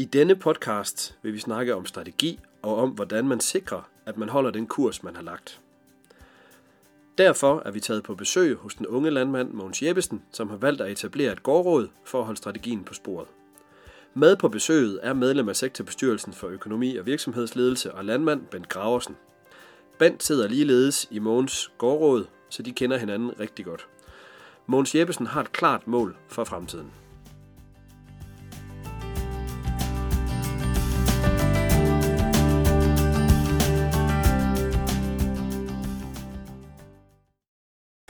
I 0.00 0.04
denne 0.04 0.36
podcast 0.36 1.18
vil 1.22 1.32
vi 1.32 1.38
snakke 1.38 1.74
om 1.74 1.86
strategi 1.86 2.38
og 2.62 2.76
om, 2.76 2.90
hvordan 2.90 3.28
man 3.28 3.40
sikrer, 3.40 3.90
at 4.06 4.16
man 4.16 4.28
holder 4.28 4.50
den 4.50 4.66
kurs, 4.66 5.02
man 5.02 5.16
har 5.16 5.22
lagt. 5.22 5.60
Derfor 7.18 7.62
er 7.66 7.70
vi 7.70 7.80
taget 7.80 8.02
på 8.02 8.14
besøg 8.14 8.56
hos 8.56 8.74
den 8.74 8.86
unge 8.86 9.10
landmand 9.10 9.52
Mogens 9.52 9.82
Jeppesen, 9.82 10.22
som 10.32 10.50
har 10.50 10.56
valgt 10.56 10.80
at 10.80 10.90
etablere 10.90 11.32
et 11.32 11.42
gårdråd 11.42 11.88
for 12.04 12.18
at 12.18 12.24
holde 12.24 12.38
strategien 12.38 12.84
på 12.84 12.94
sporet. 12.94 13.28
Med 14.14 14.36
på 14.36 14.48
besøget 14.48 15.00
er 15.02 15.12
medlem 15.12 15.48
af 15.48 15.56
sektorbestyrelsen 15.56 16.32
for 16.32 16.48
økonomi 16.48 16.96
og 16.96 17.06
virksomhedsledelse 17.06 17.94
og 17.94 18.04
landmand 18.04 18.46
Bent 18.46 18.68
Graversen. 18.68 19.16
Bent 19.98 20.22
sidder 20.22 20.48
ligeledes 20.48 21.08
i 21.10 21.18
Mogens 21.18 21.72
gårdråd, 21.78 22.24
så 22.48 22.62
de 22.62 22.72
kender 22.72 22.98
hinanden 22.98 23.40
rigtig 23.40 23.64
godt. 23.64 23.86
Mogens 24.66 24.94
Jeppesen 24.94 25.26
har 25.26 25.40
et 25.40 25.52
klart 25.52 25.86
mål 25.86 26.16
for 26.28 26.44
fremtiden. 26.44 26.90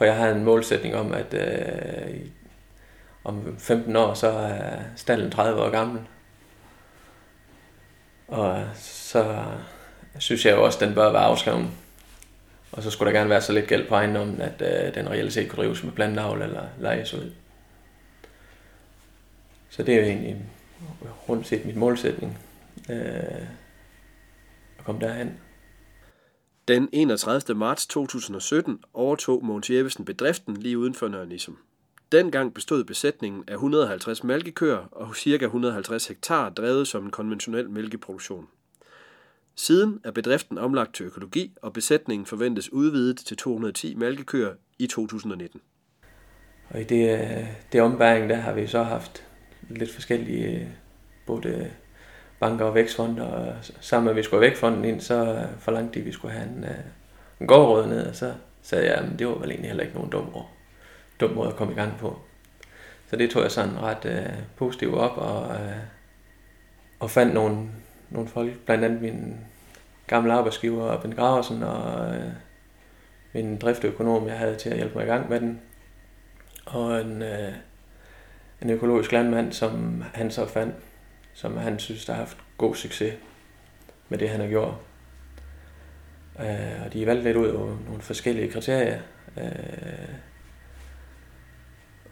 For 0.00 0.04
jeg 0.04 0.16
har 0.16 0.28
en 0.28 0.44
målsætning 0.44 0.94
om, 0.94 1.12
at 1.12 1.34
øh, 1.34 2.20
om 3.24 3.58
15 3.58 3.96
år, 3.96 4.14
så 4.14 4.28
er 4.28 4.78
stallen 4.96 5.30
30 5.30 5.62
år 5.62 5.70
gammel. 5.70 6.00
Og 8.28 8.64
så 8.74 9.44
synes 10.18 10.46
jeg 10.46 10.56
jo 10.56 10.64
også, 10.64 10.78
at 10.78 10.86
den 10.86 10.94
bør 10.94 11.12
være 11.12 11.22
afskrevet. 11.22 11.70
Og 12.72 12.82
så 12.82 12.90
skulle 12.90 13.12
der 13.12 13.18
gerne 13.18 13.30
være 13.30 13.40
så 13.40 13.52
lidt 13.52 13.66
gæld 13.66 13.88
på 13.88 13.94
ejendommen, 13.94 14.40
at 14.40 14.62
øh, 14.62 14.94
den 14.94 15.10
reelt 15.10 15.32
set 15.32 15.48
kunne 15.48 15.62
drives 15.62 15.84
med 15.84 15.92
plantavl 15.92 16.42
eller 16.42 16.66
lejes 16.78 17.14
ud. 17.14 17.32
Så 19.70 19.82
det 19.82 19.94
er 19.94 19.98
jo 19.98 20.06
egentlig 20.06 20.36
rundt 21.28 21.46
set 21.46 21.64
mit 21.64 21.76
målsætning 21.76 22.38
øh, 22.90 23.46
at 24.78 24.84
komme 24.84 25.00
derhen. 25.00 25.38
Den 26.68 26.88
31. 26.92 27.54
marts 27.54 27.86
2017 27.86 28.78
overtog 28.94 29.44
Mogens 29.44 29.70
Jeppesen 29.70 30.04
bedriften 30.04 30.56
lige 30.56 30.78
uden 30.78 30.94
for 30.94 31.08
Nørre 31.08 31.26
Nissum. 31.26 31.58
Dengang 32.12 32.54
bestod 32.54 32.84
besætningen 32.84 33.44
af 33.46 33.52
150 33.52 34.24
mælkekøer 34.24 34.88
og 34.92 35.16
ca. 35.16 35.44
150 35.44 36.06
hektar 36.06 36.48
drevet 36.48 36.88
som 36.88 37.04
en 37.04 37.10
konventionel 37.10 37.70
mælkeproduktion. 37.70 38.46
Siden 39.54 40.00
er 40.04 40.10
bedriften 40.10 40.58
omlagt 40.58 40.94
til 40.94 41.06
økologi, 41.06 41.52
og 41.62 41.72
besætningen 41.72 42.26
forventes 42.26 42.72
udvidet 42.72 43.16
til 43.16 43.36
210 43.36 43.94
mælkekøer 43.94 44.54
i 44.78 44.86
2019. 44.86 45.60
Og 46.68 46.80
i 46.80 46.84
det, 46.84 47.20
øh, 47.20 47.46
det 47.72 47.82
ombæring, 47.82 48.30
der 48.30 48.36
har 48.36 48.52
vi 48.52 48.66
så 48.66 48.82
haft 48.82 49.26
lidt 49.68 49.90
forskellige 49.90 50.60
øh, 50.60 50.66
både 51.26 51.70
banker 52.40 52.64
og 52.64 52.74
vækstfond, 52.74 53.20
og 53.20 53.54
sammen 53.80 54.04
med 54.04 54.10
at 54.10 54.16
vi 54.16 54.22
skulle 54.22 54.40
have 54.40 54.50
vækstfonden 54.50 54.84
ind, 54.84 55.00
så 55.00 55.34
øh, 55.34 55.58
forlangte 55.58 55.94
de, 55.94 55.98
at 55.98 56.06
vi 56.06 56.12
skulle 56.12 56.34
have 56.34 56.48
en, 56.48 56.64
øh, 56.64 56.70
en 57.40 57.46
gårdråd 57.46 57.86
ned, 57.86 58.06
og 58.06 58.16
så 58.16 58.32
sagde 58.62 58.86
jeg, 58.86 58.94
at 58.94 59.18
det 59.18 59.26
var 59.26 59.34
vel 59.34 59.50
egentlig 59.50 59.68
heller 59.68 59.84
ikke 59.84 59.94
nogen 59.94 60.10
dum, 60.10 60.34
år, 60.34 60.50
dum 61.20 61.30
måde 61.30 61.48
at 61.48 61.56
komme 61.56 61.72
i 61.72 61.76
gang 61.76 61.92
på. 61.98 62.18
Så 63.10 63.16
det 63.16 63.30
tog 63.30 63.42
jeg 63.42 63.50
sådan 63.50 63.82
ret 63.82 64.04
øh, 64.04 64.32
positivt 64.56 64.94
op, 64.94 65.18
og, 65.18 65.54
øh, 65.54 65.76
og 67.00 67.10
fandt 67.10 67.34
nogle, 67.34 67.68
nogle 68.10 68.28
folk, 68.28 68.58
blandt 68.66 68.84
andet 68.84 69.02
min 69.02 69.36
gamle 70.06 70.32
arbejdsgiver, 70.32 71.00
Ben 71.00 71.12
Graversen, 71.12 71.62
og 71.62 72.14
øh, 72.14 72.32
min 73.32 73.58
driftøkonom, 73.58 74.28
jeg 74.28 74.38
havde 74.38 74.56
til 74.56 74.70
at 74.70 74.76
hjælpe 74.76 74.94
mig 74.94 75.04
i 75.04 75.08
gang 75.08 75.30
med 75.30 75.40
den, 75.40 75.60
og 76.66 77.00
en, 77.00 77.22
øh, 77.22 77.52
en 78.62 78.70
økologisk 78.70 79.12
landmand, 79.12 79.52
som 79.52 80.04
han 80.14 80.30
så 80.30 80.46
fandt, 80.46 80.74
som 81.34 81.56
han 81.56 81.78
synes, 81.78 82.04
der 82.04 82.12
har 82.12 82.20
haft 82.20 82.36
god 82.58 82.74
succes 82.74 83.14
med 84.08 84.18
det, 84.18 84.30
han 84.30 84.40
har 84.40 84.48
gjort. 84.48 84.74
Uh, 86.34 86.84
og 86.86 86.92
de 86.92 87.06
valgte 87.06 87.24
lidt 87.24 87.36
ud 87.36 87.46
af 87.46 87.54
nogle 87.54 88.00
forskellige 88.00 88.50
kriterier. 88.50 89.00
Øh, 89.36 90.14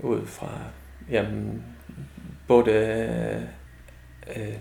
ud 0.01 0.27
fra 0.27 0.51
jamen, 1.11 1.65
både 2.49 2.71
øh, 4.37 4.53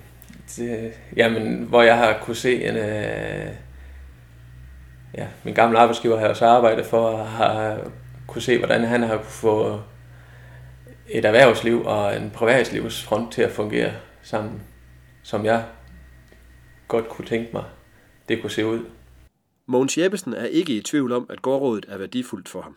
det, 0.58 0.94
jamen, 1.16 1.64
hvor 1.64 1.82
jeg 1.82 1.98
har 1.98 2.20
kunne 2.22 2.36
se 2.36 2.64
en, 2.64 2.76
øh, 2.76 3.52
ja, 5.18 5.28
min 5.44 5.54
gamle 5.54 5.80
arbejdsgiver 5.80 6.20
har 6.20 6.28
også 6.28 6.46
arbejdet 6.46 6.86
for 6.86 7.18
at 7.18 7.80
kunne 8.28 8.42
se, 8.42 8.58
hvordan 8.58 8.84
han 8.84 9.04
har 9.04 9.18
kunne 9.18 9.26
få 9.26 9.82
et 11.08 11.26
erhvervsliv 11.26 11.86
og 11.86 12.18
en 12.18 12.30
privatlivsfront 12.30 13.34
til 13.34 13.42
at 13.42 13.52
fungere 13.52 13.92
sammen, 14.28 14.62
som 15.24 15.46
jeg 15.46 15.66
godt 16.88 17.10
kunne 17.10 17.28
tænke 17.28 17.50
mig, 17.54 17.64
det 18.30 18.42
kunne 18.42 18.52
se 18.52 18.66
ud. 18.66 18.80
Mogens 19.66 19.98
Jeppesen 19.98 20.34
er 20.34 20.46
ikke 20.46 20.74
i 20.74 20.82
tvivl 20.82 21.12
om, 21.12 21.26
at 21.30 21.42
gårdrådet 21.42 21.86
er 21.90 21.98
værdifuldt 21.98 22.50
for 22.50 22.62
ham. 22.62 22.76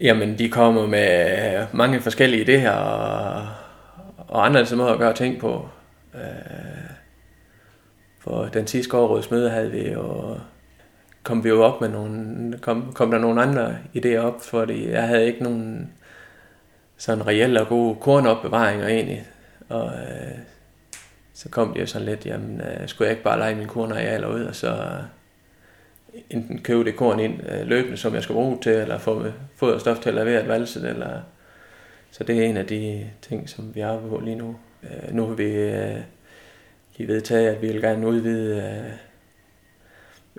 Jamen, 0.00 0.38
de 0.38 0.48
kommer 0.48 0.86
med 0.86 1.66
mange 1.72 2.00
forskellige 2.00 2.44
idéer 2.44 2.70
og, 2.70 3.48
og 4.28 4.46
andre 4.46 4.76
måder 4.76 4.92
at 4.92 4.98
gøre 4.98 5.14
ting 5.14 5.40
på. 5.40 5.68
For 8.18 8.44
den 8.44 8.66
sidste 8.66 8.90
gårdrådsmøde 8.90 9.50
havde 9.50 9.70
vi 9.70 9.90
jo 9.92 10.36
kom 11.22 11.44
vi 11.44 11.48
jo 11.48 11.62
op 11.62 11.80
med 11.80 11.88
nogle, 11.88 12.58
kom, 12.58 12.92
kom 12.92 13.10
der 13.10 13.18
nogle 13.18 13.42
andre 13.42 13.76
idéer 13.96 14.16
op, 14.16 14.42
fordi 14.42 14.90
jeg 14.90 15.08
havde 15.08 15.26
ikke 15.26 15.42
nogen 15.42 15.92
sådan 16.96 17.26
reelle 17.26 17.60
og 17.60 17.68
gode 17.68 17.96
kornopbevaringer 18.00 18.88
egentlig. 18.88 19.26
Og 19.70 19.86
øh, 19.86 20.38
så 21.34 21.48
kom 21.48 21.72
det 21.72 21.80
jo 21.80 21.86
sådan 21.86 22.06
lidt, 22.06 22.26
jamen, 22.26 22.60
øh, 22.60 22.88
skulle 22.88 23.06
jeg 23.06 23.12
ikke 23.12 23.24
bare 23.24 23.38
lege 23.38 23.54
mine 23.54 23.68
kornarealer 23.68 24.28
ud, 24.28 24.44
og 24.44 24.54
så 24.54 24.72
øh, 24.72 26.20
enten 26.30 26.62
købe 26.62 26.84
det 26.84 26.96
korn 26.96 27.20
ind 27.20 27.40
øh, 27.48 27.66
løbende, 27.66 27.96
som 27.96 28.14
jeg 28.14 28.22
skal 28.22 28.32
bruge 28.32 28.58
til, 28.62 28.72
eller 28.72 28.98
få 28.98 29.24
foderstof 29.56 29.98
til 29.98 30.08
at 30.08 30.14
levere 30.14 30.42
et 30.42 30.48
valset, 30.48 30.84
eller... 30.84 31.20
Så 32.10 32.24
det 32.24 32.38
er 32.38 32.44
en 32.44 32.56
af 32.56 32.66
de 32.66 33.10
ting, 33.22 33.48
som 33.48 33.74
vi 33.74 33.80
arbejder 33.80 34.08
på 34.08 34.20
lige 34.24 34.36
nu. 34.36 34.56
Øh, 34.82 35.14
nu 35.14 35.26
har 35.26 35.34
vi 35.34 35.44
øh, 35.44 35.96
lige 36.96 37.08
vedtaget, 37.08 37.48
at 37.48 37.62
vi 37.62 37.66
vil 37.66 37.80
gerne 37.80 38.06
udvide... 38.06 38.56
Øh, 38.56 38.92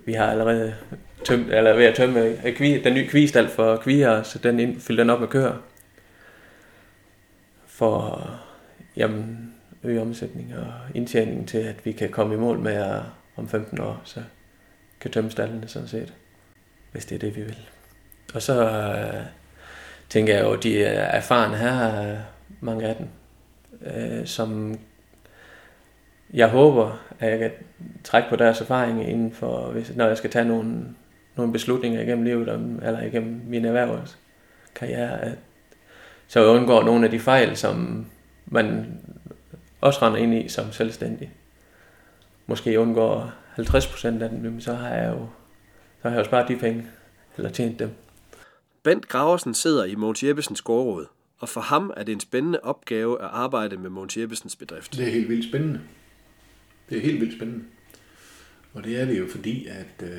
vi 0.05 0.13
har 0.13 0.25
allerede 0.25 0.75
tømt, 1.23 1.53
eller 1.53 1.75
ved 1.75 1.85
at 1.85 1.95
tømme 1.95 2.19
øh, 2.19 2.83
den 2.83 2.93
nye 2.93 3.07
kvistal 3.07 3.47
for 3.47 3.75
kvier, 3.75 4.23
så 4.23 4.39
den 4.39 4.59
ind, 4.59 4.81
fylder 4.81 5.03
den 5.03 5.09
op 5.09 5.19
med 5.19 5.27
køer. 5.27 5.53
For 7.67 8.29
jamen, 8.95 9.53
øge 9.83 10.01
omsætning 10.01 10.55
og 10.55 10.73
indtjening 10.95 11.47
til, 11.47 11.57
at 11.57 11.85
vi 11.85 11.91
kan 11.91 12.09
komme 12.09 12.33
i 12.33 12.37
mål 12.37 12.59
med 12.59 12.73
at 12.73 13.01
om 13.35 13.49
15 13.49 13.81
år, 13.81 14.01
så 14.03 14.19
kan 14.99 15.11
tømme 15.11 15.31
stallene 15.31 15.67
sådan 15.67 15.87
set, 15.87 16.13
hvis 16.91 17.05
det 17.05 17.15
er 17.15 17.19
det, 17.19 17.35
vi 17.35 17.41
vil. 17.41 17.57
Og 18.33 18.41
så 18.41 18.69
øh, 18.69 19.25
tænker 20.09 20.35
jeg 20.35 20.43
jo, 20.43 20.55
de 20.55 20.83
er 20.83 21.01
erfarne 21.01 21.57
her, 21.57 22.11
øh, 22.11 22.17
mange 22.61 22.87
af 22.87 22.95
dem, 22.95 23.07
øh, 23.81 24.25
som 24.25 24.79
jeg 26.33 26.49
håber, 26.49 27.01
at 27.19 27.31
jeg 27.31 27.39
kan 27.39 27.51
trække 28.03 28.29
på 28.29 28.35
deres 28.35 28.61
erfaring 28.61 29.09
inden 29.09 29.31
for, 29.31 29.71
hvis, 29.71 29.95
når 29.95 30.07
jeg 30.07 30.17
skal 30.17 30.29
tage 30.29 30.45
nogle, 30.45 30.85
nogle 31.35 31.51
beslutninger 31.51 32.01
igennem 32.01 32.23
livet, 32.23 32.49
eller 32.83 33.01
igennem 33.01 33.41
min 33.45 33.65
erhvervskarriere, 33.65 35.21
at 35.21 35.37
så 36.27 36.39
jeg 36.39 36.49
undgår 36.49 36.83
nogle 36.83 37.05
af 37.05 37.11
de 37.11 37.19
fejl, 37.19 37.57
som 37.57 38.05
man 38.51 38.97
også 39.81 39.99
render 40.01 40.19
ind 40.19 40.33
i 40.33 40.49
som 40.49 40.71
selvstændig. 40.71 41.31
Måske 42.47 42.79
undgår 42.79 43.33
50% 43.57 44.07
af 44.07 44.29
dem, 44.29 44.61
så 44.61 44.73
har 44.73 44.89
jeg 44.89 45.09
jo 45.09 45.27
så 46.01 46.09
har 46.09 46.15
jeg 46.15 46.19
jo 46.19 46.25
sparet 46.25 46.47
de 46.47 46.55
penge, 46.55 46.87
eller 47.37 47.49
tjent 47.49 47.79
dem. 47.79 47.89
Bent 48.83 49.07
Graversen 49.07 49.53
sidder 49.53 49.85
i 49.85 49.95
Mogens 49.95 50.23
Jeppesens 50.23 50.61
gårdråd, 50.61 51.05
og 51.39 51.49
for 51.49 51.61
ham 51.61 51.93
er 51.97 52.03
det 52.03 52.13
en 52.13 52.19
spændende 52.19 52.59
opgave 52.63 53.21
at 53.21 53.29
arbejde 53.31 53.77
med 53.77 53.89
Mogens 53.89 54.17
Jeppesens 54.17 54.55
bedrift. 54.55 54.97
Det 54.97 55.07
er 55.07 55.11
helt 55.11 55.29
vildt 55.29 55.49
spændende. 55.49 55.81
Det 56.89 56.97
er 56.97 57.01
helt 57.01 57.21
vildt 57.21 57.35
spændende. 57.35 57.65
Og 58.73 58.83
det 58.83 59.01
er 59.01 59.05
det 59.05 59.19
jo 59.19 59.27
fordi, 59.31 59.67
at 59.67 60.07
øh, 60.07 60.09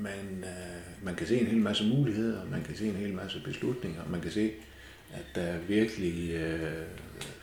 man, 0.00 0.44
øh, 0.44 1.04
man 1.04 1.14
kan 1.14 1.26
se 1.26 1.40
en 1.40 1.46
hel 1.46 1.58
masse 1.58 1.88
muligheder, 1.88 2.44
man 2.50 2.62
kan 2.62 2.76
se 2.76 2.88
en 2.88 2.94
hel 2.94 3.14
masse 3.14 3.40
beslutninger, 3.44 4.02
man 4.10 4.20
kan 4.20 4.30
se, 4.30 4.50
at 5.12 5.24
der 5.34 5.42
er 5.42 5.58
virkelig 5.58 6.30
øh, 6.34 6.86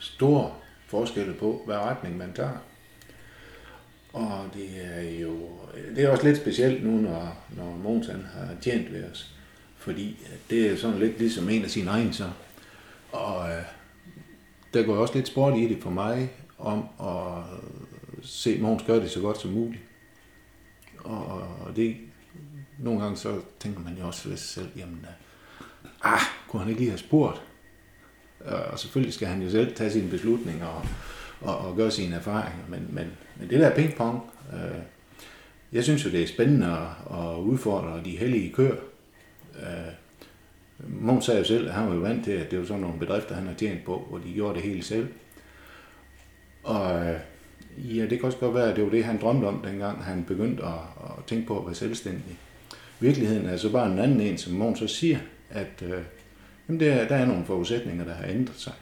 stor 0.01 0.57
forskel 0.88 1.33
på, 1.33 1.62
hvad 1.65 1.75
retning 1.75 2.18
man 2.18 2.33
tager. 2.33 2.57
Og 4.13 4.50
det 4.53 4.69
er 4.83 5.19
jo 5.19 5.50
det 5.95 6.03
er 6.03 6.09
også 6.09 6.24
lidt 6.24 6.38
specielt 6.38 6.83
nu, 6.83 6.92
når, 6.92 7.45
når 7.57 7.80
Måns 7.83 8.07
har 8.07 8.56
tjent 8.62 8.94
ved 8.94 9.12
os. 9.12 9.36
Fordi 9.77 10.18
det 10.50 10.71
er 10.71 10.77
sådan 10.77 11.00
lidt 11.00 11.19
ligesom 11.19 11.50
en 11.50 11.63
af 11.63 11.69
sine 11.69 11.89
egne 11.89 12.13
så. 12.13 12.30
Og 13.12 13.50
øh, 13.50 13.63
der 14.74 14.83
går 14.83 14.95
også 14.95 15.13
lidt 15.13 15.27
sport 15.27 15.57
i 15.57 15.68
det 15.68 15.83
for 15.83 15.89
mig, 15.89 16.31
om 16.57 16.86
at 17.00 17.44
se 18.24 18.57
Måns 18.62 18.83
gøre 18.83 19.00
det 19.00 19.12
så 19.12 19.21
godt 19.21 19.42
som 19.42 19.51
muligt. 19.51 19.83
Og 21.03 21.75
det, 21.75 21.98
nogle 22.80 23.01
gange 23.01 23.18
så 23.18 23.39
tænker 23.59 23.80
man 23.80 23.98
jo 23.98 24.07
også 24.07 24.30
ved 24.30 24.38
sig 24.38 24.48
selv, 24.48 24.69
jamen, 24.75 25.06
ah, 26.03 26.21
kunne 26.48 26.59
han 26.59 26.69
ikke 26.69 26.81
lige 26.81 26.92
have 26.92 27.00
spurgt? 27.00 27.42
Øh, 28.46 28.72
og 28.72 28.80
selvfølgelig 28.80 29.14
skal 29.14 29.28
han 29.28 29.42
jo 29.42 29.50
selv 29.50 29.76
tage 29.76 29.92
sine 29.92 30.10
beslutninger 30.10 30.66
og, 30.66 30.86
og, 31.42 31.58
og 31.58 31.76
gøre 31.76 31.92
sine 31.92 32.16
erfaringer. 32.16 32.64
Men, 32.70 32.88
men, 32.90 33.08
men 33.40 33.50
det 33.50 33.60
der 33.60 33.76
pingpong, 33.76 34.22
øh, 34.54 34.82
jeg 35.72 35.84
synes 35.84 36.06
jo, 36.06 36.10
det 36.10 36.24
er 36.24 36.28
spændende 36.28 36.68
at, 36.68 37.18
at 37.20 37.38
udfordre 37.38 38.02
de 38.06 38.18
hellige 38.18 38.54
køer. 38.54 38.76
Øh, 39.60 39.94
Måns 40.88 41.26
sagde 41.26 41.40
jo 41.40 41.46
selv, 41.46 41.68
at 41.68 41.74
han 41.74 41.88
var 41.88 41.94
jo 41.96 42.00
vant 42.00 42.24
til, 42.24 42.32
at 42.32 42.52
det 42.52 42.60
var 42.60 42.66
sådan 42.66 42.82
nogle 42.82 43.00
bedrifter, 43.00 43.36
han 43.36 43.48
har 43.48 43.54
tjent 43.54 43.86
på, 43.86 44.06
hvor 44.10 44.18
de 44.18 44.34
gjorde 44.34 44.56
det 44.56 44.64
hele 44.64 44.84
selv. 44.84 45.08
Og 46.64 47.06
øh, 47.06 47.20
ja, 47.98 48.02
det 48.02 48.10
kan 48.10 48.24
også 48.24 48.38
godt 48.38 48.56
være, 48.56 48.70
at 48.70 48.76
det 48.76 48.84
var 48.84 48.90
det, 48.90 49.06
han 49.06 49.22
drømte 49.22 49.46
om, 49.46 49.62
dengang 49.66 50.04
han 50.04 50.24
begyndte 50.24 50.64
at, 50.64 50.80
at 51.06 51.26
tænke 51.28 51.48
på 51.48 51.60
at 51.60 51.66
være 51.66 51.76
selvstændig. 51.76 52.38
Virkeligheden 53.00 53.46
er 53.46 53.58
så 53.58 53.72
bare 53.72 53.92
en 53.92 54.00
anden 54.00 54.22
en, 54.22 54.38
som 54.38 54.54
Måns 54.54 54.80
så 54.80 54.88
siger, 54.88 55.20
at 55.50 55.84
øh, 55.86 56.02
jamen 56.72 56.80
der, 56.80 57.08
der 57.08 57.16
er 57.16 57.26
nogle 57.26 57.46
forudsætninger, 57.46 58.06
der 58.06 58.14
har 58.14 58.28
ændret 58.28 58.56
sig. 58.56 58.74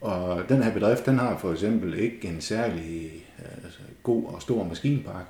Og 0.00 0.48
den 0.48 0.62
her 0.62 0.72
bedrift, 0.72 1.06
den 1.06 1.18
har 1.18 1.38
for 1.38 1.52
eksempel 1.52 1.98
ikke 1.98 2.28
en 2.28 2.40
særlig 2.40 3.24
øh, 3.38 3.64
altså, 3.64 3.78
god 4.02 4.24
og 4.24 4.42
stor 4.42 4.64
maskinpark. 4.64 5.26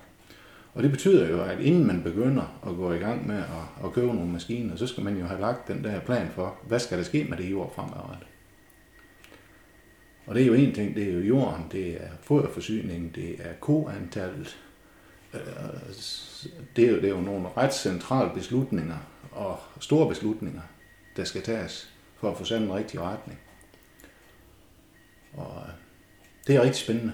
Og 0.75 0.83
det 0.83 0.91
betyder 0.91 1.31
jo, 1.31 1.43
at 1.43 1.61
inden 1.61 1.87
man 1.87 2.03
begynder 2.03 2.61
at 2.67 2.77
gå 2.77 2.93
i 2.93 2.99
gang 2.99 3.27
med 3.27 3.37
at, 3.37 3.85
at 3.85 3.93
købe 3.93 4.07
nogle 4.07 4.31
maskiner, 4.33 4.77
så 4.77 4.87
skal 4.87 5.05
man 5.05 5.17
jo 5.17 5.27
have 5.27 5.41
lagt 5.41 5.69
den 5.69 5.85
der 5.85 6.01
plan 6.01 6.29
for, 6.35 6.57
hvad 6.63 6.79
skal 6.79 6.99
der 6.99 7.05
ske 7.05 7.27
med 7.29 7.37
det 7.39 7.51
jord 7.51 7.75
fremadrettet. 7.75 8.27
Og 10.27 10.35
det 10.35 10.43
er 10.43 10.47
jo 10.47 10.55
en 10.55 10.75
ting, 10.75 10.95
det 10.95 11.09
er 11.09 11.13
jo 11.13 11.21
jorden, 11.21 11.65
det 11.73 12.03
er 12.03 12.09
foderforsyningen, 12.23 13.13
det 13.15 13.37
er 13.39 13.53
koantallet. 13.61 14.59
Øh, 15.35 15.41
det 16.77 16.85
er, 16.85 16.91
jo, 16.91 16.97
det 16.97 17.05
er 17.05 17.15
jo 17.15 17.21
nogle 17.21 17.49
ret 17.57 17.75
centrale 17.75 18.31
beslutninger 18.35 18.97
og 19.33 19.59
store 19.81 20.09
beslutninger, 20.09 20.61
der 21.17 21.25
skal 21.25 21.43
tages 21.43 21.91
for 22.17 22.31
at 22.31 22.39
få 22.39 22.45
sat 22.45 22.63
en 22.63 22.75
rigtig 22.75 23.01
retning. 23.01 23.39
Og 25.37 25.63
øh, 25.67 25.73
det 26.47 26.57
er 26.57 26.63
rigtig 26.63 26.83
spændende. 26.83 27.13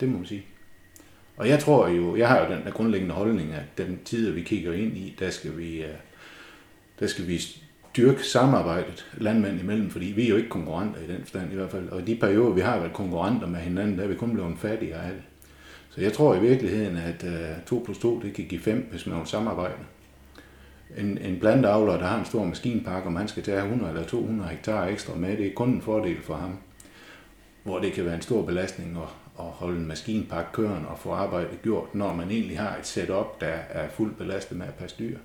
Det 0.00 0.08
må 0.08 0.16
man 0.16 0.26
sige. 0.26 0.46
Og 1.36 1.48
jeg 1.48 1.60
tror 1.60 1.88
jo, 1.88 2.16
jeg 2.16 2.28
har 2.28 2.44
jo 2.44 2.54
den 2.54 2.64
der 2.64 2.70
grundlæggende 2.70 3.14
holdning, 3.14 3.52
at 3.52 3.64
den 3.78 3.98
tid, 4.04 4.30
vi 4.30 4.42
kigger 4.42 4.72
ind 4.72 4.96
i, 4.96 5.16
der 5.18 5.30
skal 5.30 5.58
vi, 5.58 5.82
øh, 5.82 5.94
der 7.00 7.06
skal 7.06 7.26
vi 7.26 7.38
styrke 7.38 8.24
samarbejdet 8.24 9.06
landmænd 9.18 9.60
imellem, 9.60 9.90
fordi 9.90 10.06
vi 10.06 10.24
er 10.24 10.28
jo 10.28 10.36
ikke 10.36 10.48
konkurrenter 10.48 11.00
i 11.00 11.06
den 11.06 11.20
forstand 11.20 11.52
i 11.52 11.54
hvert 11.54 11.70
fald. 11.70 11.88
Og 11.88 12.00
i 12.00 12.04
de 12.04 12.16
perioder, 12.16 12.54
vi 12.54 12.60
har 12.60 12.78
været 12.78 12.92
konkurrenter 12.92 13.46
med 13.46 13.60
hinanden, 13.60 13.98
der 13.98 14.04
er 14.04 14.08
vi 14.08 14.14
kun 14.14 14.32
blevet 14.32 14.58
fattigere 14.58 15.04
af 15.04 15.12
det. 15.12 15.22
Så 15.90 16.00
jeg 16.00 16.12
tror 16.12 16.34
i 16.34 16.40
virkeligheden, 16.40 16.96
at 16.96 17.24
øh, 17.24 17.64
2 17.66 17.82
plus 17.84 17.98
2, 17.98 18.20
det 18.20 18.34
kan 18.34 18.44
give 18.44 18.60
5, 18.60 18.88
hvis 18.90 19.06
man 19.06 19.26
samarbejder. 19.26 19.26
samarbejde. 19.26 19.95
En, 20.96 21.18
en 21.18 21.40
planteavler, 21.40 21.98
der 21.98 22.06
har 22.06 22.18
en 22.18 22.24
stor 22.24 22.44
maskinpark, 22.44 23.06
og 23.06 23.12
man 23.12 23.28
skal 23.28 23.42
tage 23.42 23.62
100 23.62 23.92
eller 23.92 24.06
200 24.06 24.50
hektar 24.50 24.86
ekstra 24.86 25.14
med, 25.14 25.36
det 25.36 25.46
er 25.46 25.54
kun 25.54 25.68
en 25.68 25.82
fordel 25.82 26.22
for 26.22 26.34
ham. 26.34 26.58
Hvor 27.62 27.78
det 27.78 27.92
kan 27.92 28.04
være 28.04 28.14
en 28.14 28.22
stor 28.22 28.42
belastning 28.42 28.96
at, 28.96 29.08
at 29.38 29.44
holde 29.44 29.78
en 29.78 29.86
maskinpark 29.86 30.46
kørende 30.52 30.88
og 30.88 30.98
få 30.98 31.10
arbejdet 31.10 31.62
gjort, 31.62 31.94
når 31.94 32.14
man 32.14 32.30
egentlig 32.30 32.58
har 32.58 32.76
et 32.76 32.86
setup, 32.86 33.40
der 33.40 33.46
er 33.70 33.88
fuldt 33.88 34.18
belastet 34.18 34.58
med 34.58 34.66
at 34.66 34.74
passe 34.74 34.96
dyr. 34.98 35.18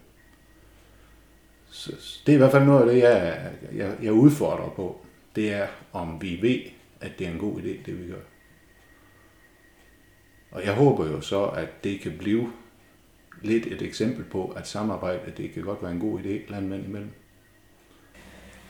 Så 1.70 1.92
det 2.26 2.32
er 2.32 2.36
i 2.36 2.38
hvert 2.38 2.52
fald 2.52 2.66
noget 2.66 2.82
af 2.82 2.96
det, 2.96 3.02
jeg, 3.02 3.52
jeg, 3.76 3.96
jeg 4.02 4.12
udfordrer 4.12 4.70
på. 4.70 5.06
Det 5.36 5.54
er, 5.54 5.68
om 5.94 6.22
vi 6.22 6.40
ved, 6.42 6.60
at 7.02 7.12
det 7.20 7.28
er 7.28 7.32
en 7.32 7.38
god 7.38 7.60
idé, 7.60 7.86
det 7.86 8.04
vi 8.04 8.08
gør. 8.08 8.22
Og 10.52 10.66
jeg 10.66 10.74
håber 10.74 11.08
jo 11.08 11.22
så, 11.22 11.46
at 11.46 11.84
det 11.84 12.00
kan 12.00 12.18
blive 12.18 12.52
lidt 13.42 13.66
et 13.66 13.82
eksempel 13.82 14.24
på, 14.24 14.54
at 14.58 14.68
samarbejde, 14.68 15.32
det 15.38 15.54
kan 15.54 15.64
godt 15.64 15.84
være 15.84 15.92
en 15.92 16.00
god 16.00 16.20
idé 16.20 16.52
landmænd 16.52 16.86
imellem. 16.86 17.12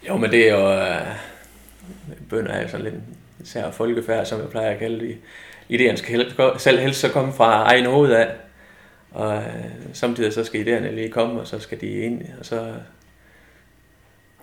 Jo, 0.08 0.18
men 0.18 0.32
det 0.32 0.50
er 0.50 0.54
jo... 0.54 0.72
Øh, 0.74 1.16
bønder 2.30 2.52
er 2.52 2.68
sådan 2.68 2.84
lidt 2.84 2.96
sær 3.44 3.72
folkefærd, 3.72 4.26
som 4.26 4.40
jeg 4.40 4.50
plejer 4.50 4.70
at 4.70 4.80
kalde 4.80 5.00
det. 5.00 5.18
Idéerne 5.70 5.96
skal 5.96 6.16
helst, 6.16 6.36
selv 6.58 6.80
helst 6.80 7.00
så 7.00 7.10
komme 7.10 7.34
fra 7.34 7.64
egen 7.64 7.86
hoved 7.86 8.12
af. 8.12 8.36
Og 9.12 9.36
øh, 9.36 9.66
samtidig 9.94 10.34
så 10.34 10.44
skal 10.44 10.68
idéerne 10.68 10.92
lige 10.92 11.10
komme, 11.10 11.40
og 11.40 11.48
så 11.48 11.60
skal 11.60 11.82
de 11.82 11.88
ind, 11.88 12.22
og 12.40 12.46
så, 12.46 12.74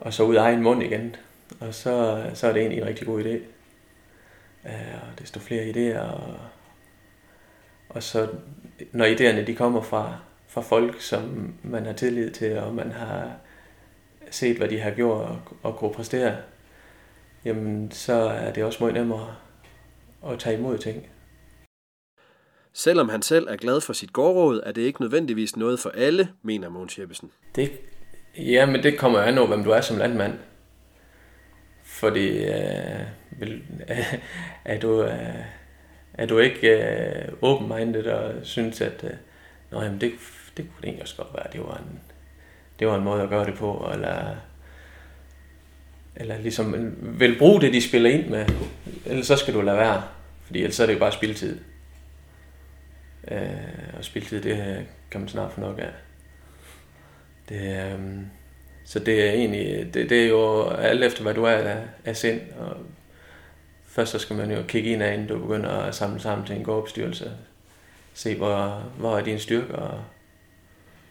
og 0.00 0.12
så 0.12 0.22
ud 0.22 0.36
af 0.36 0.42
egen 0.42 0.62
mund 0.62 0.82
igen. 0.82 1.16
Og 1.60 1.74
så, 1.74 2.24
så 2.34 2.46
er 2.46 2.52
det 2.52 2.60
egentlig 2.60 2.80
en 2.80 2.88
rigtig 2.88 3.06
god 3.06 3.24
idé. 3.24 3.34
Øh, 4.68 4.94
og 4.94 5.18
desto 5.18 5.40
flere 5.40 5.64
idéer, 5.64 5.98
og, 5.98 6.36
og 7.98 8.02
så 8.02 8.28
når 8.92 9.06
idéerne 9.06 9.46
de 9.46 9.54
kommer 9.54 9.82
fra, 9.82 10.18
fra 10.48 10.60
folk, 10.60 11.00
som 11.00 11.54
man 11.62 11.86
har 11.86 11.92
tillid 11.92 12.30
til, 12.30 12.58
og 12.58 12.74
man 12.74 12.90
har 12.90 13.32
set, 14.30 14.56
hvad 14.56 14.68
de 14.68 14.80
har 14.80 14.90
gjort 14.90 15.26
og, 15.26 15.38
og 15.62 15.76
kunne 15.76 15.94
præstere, 15.94 16.36
jamen 17.44 17.90
så 17.90 18.12
er 18.12 18.52
det 18.52 18.64
også 18.64 18.78
meget 18.80 18.94
nemmere 18.94 19.34
at 20.26 20.38
tage 20.38 20.58
imod 20.58 20.78
ting. 20.78 21.06
Selvom 22.72 23.08
han 23.08 23.22
selv 23.22 23.48
er 23.48 23.56
glad 23.56 23.80
for 23.80 23.92
sit 23.92 24.12
gårdråd, 24.12 24.60
er 24.66 24.72
det 24.72 24.82
ikke 24.82 25.00
nødvendigvis 25.00 25.56
noget 25.56 25.80
for 25.80 25.90
alle, 25.90 26.28
mener 26.42 26.68
Mogens 26.68 26.98
Jeppesen. 26.98 27.30
Det, 27.54 27.70
ja, 28.36 28.66
men 28.66 28.82
det 28.82 28.98
kommer 28.98 29.18
an 29.18 29.36
på, 29.36 29.46
hvem 29.46 29.64
du 29.64 29.70
er 29.70 29.80
som 29.80 29.98
landmand. 29.98 30.38
Fordi 31.84 32.44
øh, 32.44 33.06
vil, 33.30 33.62
øh, 33.90 34.14
er, 34.74 34.80
du, 34.80 35.02
øh, 35.02 35.44
er 36.18 36.26
du 36.26 36.38
ikke 36.38 36.68
øh, 36.68 37.28
open-minded 37.42 38.06
og 38.06 38.34
synes, 38.42 38.80
at 38.80 39.04
øh, 39.04 39.10
Nå, 39.70 39.82
jamen 39.82 40.00
det, 40.00 40.12
det 40.56 40.64
kunne 40.64 40.84
egentlig 40.84 41.02
også 41.02 41.16
godt 41.16 41.34
være, 41.34 41.46
det 41.52 41.60
var 41.60 41.76
en, 41.76 42.00
det 42.78 42.86
var 42.86 42.96
en 42.96 43.04
måde 43.04 43.22
at 43.22 43.28
gøre 43.28 43.46
det 43.46 43.54
på, 43.54 43.90
eller, 43.94 44.36
eller 46.16 46.38
ligesom 46.38 46.94
vil 47.00 47.38
bruge 47.38 47.60
det, 47.60 47.72
de 47.72 47.88
spiller 47.88 48.10
ind 48.10 48.28
med, 48.28 48.46
ellers 49.06 49.26
så 49.26 49.36
skal 49.36 49.54
du 49.54 49.60
lade 49.60 49.76
være, 49.76 50.02
fordi 50.46 50.58
ellers 50.58 50.80
er 50.80 50.86
det 50.86 50.94
jo 50.94 50.98
bare 50.98 51.12
spildtid. 51.12 51.60
Øh, 53.30 53.48
og 53.98 54.04
spildtid, 54.04 54.42
det 54.42 54.86
kan 55.10 55.20
man 55.20 55.28
snart 55.28 55.52
få 55.52 55.60
nok 55.60 55.78
af. 55.78 55.92
Det, 57.48 57.92
øh, 57.92 58.00
så 58.84 58.98
det 58.98 59.28
er 59.28 59.32
egentlig, 59.32 59.94
det, 59.94 60.10
det 60.10 60.24
er 60.24 60.28
jo 60.28 60.68
alt 60.70 61.04
efter, 61.04 61.22
hvad 61.22 61.34
du 61.34 61.44
er 61.44 61.50
af, 61.50 61.82
af 62.04 62.16
sind. 62.16 62.40
Og 62.58 62.76
først 63.98 64.12
så 64.12 64.18
skal 64.18 64.36
man 64.36 64.50
jo 64.50 64.62
kigge 64.62 64.90
ind 64.90 65.02
af, 65.02 65.12
inden 65.12 65.28
du 65.28 65.38
begynder 65.38 65.70
at 65.70 65.94
samle 65.94 66.20
sammen 66.20 66.46
til 66.46 66.56
en 66.56 66.64
gårdbestyrelse. 66.64 67.32
Se, 68.14 68.36
hvor, 68.36 68.84
hvor 68.98 69.18
er 69.18 69.24
dine 69.24 69.38
styrker, 69.38 69.74
og 69.74 70.04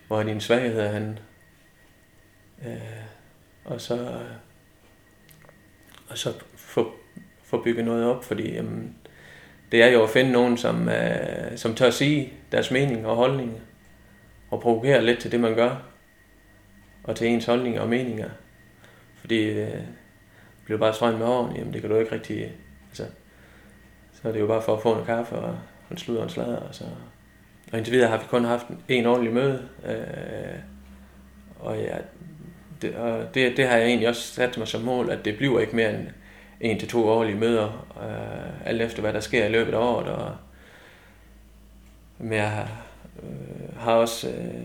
hvor 0.08 0.20
er 0.20 0.24
dine 0.24 0.42
svagheder 0.42 0.90
han. 0.90 1.20
Øh, 2.66 2.78
og 3.66 3.82
så, 3.82 4.20
og 6.10 6.18
så 6.18 6.34
få, 6.56 6.92
få 7.44 7.64
bygget 7.64 7.86
noget 7.86 8.06
op, 8.06 8.24
fordi 8.24 8.54
jamen, 8.54 8.96
det 9.72 9.84
er 9.84 9.88
jo 9.88 10.04
at 10.04 10.10
finde 10.10 10.32
nogen, 10.32 10.58
som, 10.58 10.90
øh, 10.90 11.58
som 11.58 11.76
tør 11.76 11.90
sige 11.90 12.34
deres 12.52 12.72
mening 12.72 13.08
og 13.08 13.16
holdning, 13.16 13.62
og 14.52 14.62
provokere 14.62 15.06
lidt 15.06 15.20
til 15.20 15.32
det, 15.32 15.40
man 15.40 15.56
gør, 15.56 15.76
og 17.04 17.16
til 17.16 17.28
ens 17.28 17.46
holdninger 17.46 17.82
og 17.82 17.90
meninger. 17.90 18.30
Fordi 19.16 19.44
øh, 19.44 19.82
bliver 20.66 20.80
bare 20.80 20.94
strøget 20.94 21.20
med 21.20 21.28
årene, 21.28 21.58
jamen 21.58 21.74
det 21.74 21.82
kan 21.82 21.90
du 21.90 21.98
ikke 21.98 22.12
rigtig... 22.12 22.52
Så 24.22 24.28
er 24.28 24.32
det 24.32 24.40
jo 24.40 24.48
bare 24.48 24.62
for 24.62 24.76
at 24.76 24.82
få 24.82 24.96
en 24.96 25.06
kaffe 25.06 25.36
og 25.36 25.56
en 25.92 25.98
slud 25.98 26.18
og 26.18 26.24
en 26.24 26.30
sladder. 26.30 26.58
Og, 26.58 26.76
så. 26.76 26.84
og 27.72 27.78
indtil 27.78 27.94
videre 27.94 28.10
har 28.10 28.18
vi 28.18 28.24
kun 28.30 28.46
haft 28.46 28.66
en 28.88 29.06
ordentlig 29.06 29.34
møde. 29.34 29.70
Øh, 29.86 30.60
og 31.60 31.78
ja, 31.78 31.98
det, 32.82 32.96
og 32.96 33.34
det, 33.34 33.58
det 33.58 33.68
har 33.68 33.78
jeg 33.78 33.88
egentlig 33.88 34.10
også 34.10 34.22
sat 34.22 34.58
mig 34.58 34.68
som 34.68 34.82
mål, 34.82 35.10
at 35.10 35.26
det 35.26 35.38
bliver 35.38 35.60
ikke 35.60 35.76
mere 35.76 35.90
end 35.90 36.08
en 36.62 36.80
til 36.80 36.88
to 36.88 37.08
årlige 37.08 37.38
møder, 37.38 37.88
øh, 38.02 38.68
alt 38.68 38.82
efter 38.82 39.02
hvad 39.02 39.14
der 39.14 39.20
sker 39.20 39.46
i 39.46 39.52
løbet 39.52 39.74
af 39.74 39.78
året. 39.78 40.08
Og, 40.08 40.36
men 42.18 42.34
jeg 42.34 42.52
har, 42.52 42.70
øh, 43.24 43.78
har 43.80 43.92
også 43.92 44.30
øh, 44.30 44.64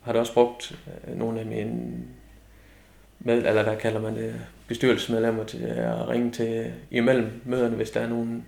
har 0.00 0.12
også 0.12 0.34
brugt 0.34 0.78
øh, 1.08 1.18
nogle 1.18 1.40
af 1.40 1.46
mine 1.46 1.92
med, 3.20 3.46
eller 3.46 3.62
hvad 3.62 3.76
kalder 3.76 4.00
man 4.00 4.16
det, 4.16 4.34
bestyrelsesmedlemmer 4.68 5.44
til 5.44 5.58
at 5.62 6.08
ringe 6.08 6.30
til 6.30 6.72
imellem 6.90 7.42
møderne, 7.44 7.76
hvis 7.76 7.90
der 7.90 8.00
er 8.00 8.08
nogle, 8.08 8.42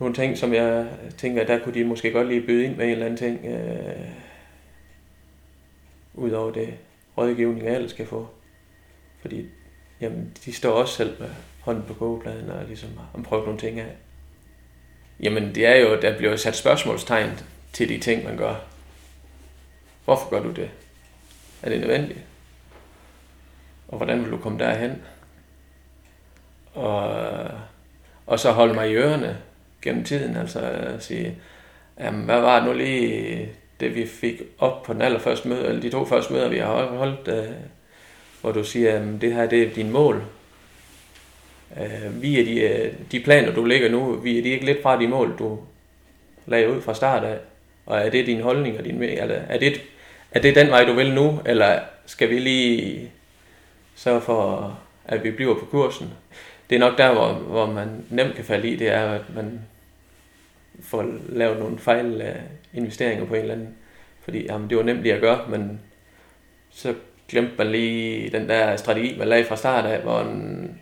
nogle 0.00 0.14
ting, 0.14 0.38
som 0.38 0.54
jeg 0.54 0.86
tænker, 1.18 1.44
der 1.44 1.58
kunne 1.58 1.74
de 1.74 1.84
måske 1.84 2.10
godt 2.10 2.28
lige 2.28 2.46
byde 2.46 2.64
ind 2.64 2.76
med 2.76 2.84
en 2.84 2.90
eller 2.90 3.06
anden 3.06 3.18
ting, 3.18 3.46
øh, 3.46 4.10
ud 6.14 6.30
over 6.30 6.52
det 6.52 6.74
rådgivning, 7.18 7.64
jeg 7.64 7.74
ellers 7.74 7.90
skal 7.90 8.06
få. 8.06 8.28
Fordi 9.20 9.46
jamen, 10.00 10.32
de 10.44 10.52
står 10.52 10.72
også 10.72 10.94
selv 10.94 11.20
med 11.20 11.28
hånden 11.60 11.84
på 11.84 11.94
kogepladen 11.94 12.50
og 12.50 12.64
ligesom 12.66 12.88
har 12.96 13.22
prøvet 13.22 13.44
nogle 13.44 13.60
ting 13.60 13.80
af. 13.80 13.96
Jamen, 15.22 15.54
det 15.54 15.66
er 15.66 15.76
jo, 15.76 16.00
der 16.00 16.16
bliver 16.16 16.36
sat 16.36 16.56
spørgsmålstegn 16.56 17.30
til 17.72 17.88
de 17.88 17.98
ting, 17.98 18.24
man 18.24 18.36
gør. 18.36 18.54
Hvorfor 20.04 20.30
gør 20.30 20.42
du 20.42 20.50
det? 20.50 20.70
Er 21.62 21.68
det 21.68 21.80
nødvendigt? 21.80 22.20
Og 23.90 23.96
hvordan 23.96 24.22
vil 24.22 24.30
du 24.30 24.36
komme 24.36 24.58
derhen? 24.58 25.02
Og, 26.74 27.14
og 28.26 28.40
så 28.40 28.50
holde 28.50 28.74
mig 28.74 28.90
i 28.90 28.94
ørerne 28.94 29.38
gennem 29.82 30.04
tiden, 30.04 30.36
altså 30.36 30.60
at 30.60 31.02
sige, 31.02 31.36
jamen, 32.00 32.24
hvad 32.24 32.40
var 32.40 32.56
det 32.58 32.68
nu 32.68 32.72
lige, 32.72 33.48
det 33.80 33.94
vi 33.94 34.06
fik 34.06 34.42
op 34.58 34.82
på 34.82 34.92
den 34.92 35.02
allerførste 35.02 35.48
møde, 35.48 35.66
eller 35.66 35.80
de 35.80 35.90
to 35.90 36.04
første 36.04 36.32
møder, 36.32 36.48
vi 36.48 36.58
har 36.58 36.86
holdt, 36.86 37.28
øh, 37.28 37.54
hvor 38.40 38.52
du 38.52 38.64
siger, 38.64 38.98
at 38.98 39.20
det 39.20 39.34
her 39.34 39.46
det 39.46 39.62
er 39.62 39.74
din 39.74 39.90
mål. 39.90 40.24
Øh, 41.80 42.22
vi 42.22 42.40
er 42.40 42.44
de, 42.44 42.60
øh, 42.60 42.92
de 43.12 43.20
planer, 43.20 43.54
du 43.54 43.64
lægger 43.64 43.90
nu, 43.90 44.12
vi 44.12 44.38
er 44.38 44.42
de 44.42 44.48
ikke 44.48 44.64
lidt 44.64 44.82
fra 44.82 45.00
de 45.00 45.08
mål, 45.08 45.38
du 45.38 45.58
lagde 46.46 46.72
ud 46.72 46.80
fra 46.80 46.94
start 46.94 47.24
af? 47.24 47.38
Og 47.86 47.98
er 47.98 48.10
det 48.10 48.26
din 48.26 48.40
holdning 48.40 48.78
og 48.78 48.84
din 48.84 49.02
eller 49.02 49.34
er 49.34 49.58
det, 49.58 49.80
er 50.30 50.40
det 50.40 50.54
den 50.54 50.68
vej, 50.68 50.84
du 50.84 50.92
vil 50.92 51.14
nu, 51.14 51.40
eller 51.46 51.80
skal 52.06 52.30
vi 52.30 52.38
lige 52.38 53.10
sørge 53.94 54.20
for, 54.20 54.78
at 55.04 55.24
vi 55.24 55.30
bliver 55.30 55.58
på 55.58 55.64
kursen? 55.64 56.10
Det 56.70 56.76
er 56.76 56.80
nok 56.80 56.98
der, 56.98 57.12
hvor, 57.12 57.32
hvor 57.32 57.66
man 57.66 58.04
nemt 58.10 58.34
kan 58.34 58.44
falde 58.44 58.68
i, 58.68 58.76
det 58.76 58.88
er, 58.88 59.12
at 59.12 59.34
man 59.34 59.60
får 60.82 61.06
lavet 61.28 61.58
nogle 61.58 61.78
fejl 61.78 62.20
øh, 62.20 62.34
investeringer 62.74 63.26
på 63.26 63.34
en 63.34 63.40
eller 63.40 63.54
anden. 63.54 63.74
Fordi 64.24 64.44
jamen, 64.44 64.70
det 64.70 64.76
var 64.76 64.82
nemt 64.82 65.02
lige 65.02 65.14
at 65.14 65.20
gøre, 65.20 65.48
men 65.48 65.80
så 66.70 66.94
glemte 67.28 67.52
man 67.58 67.72
lige 67.72 68.30
den 68.30 68.48
der 68.48 68.76
strategi, 68.76 69.18
man 69.18 69.28
lagde 69.28 69.44
fra 69.44 69.56
start 69.56 69.84
af, 69.84 70.02
hvor 70.02 70.18
den 70.18 70.78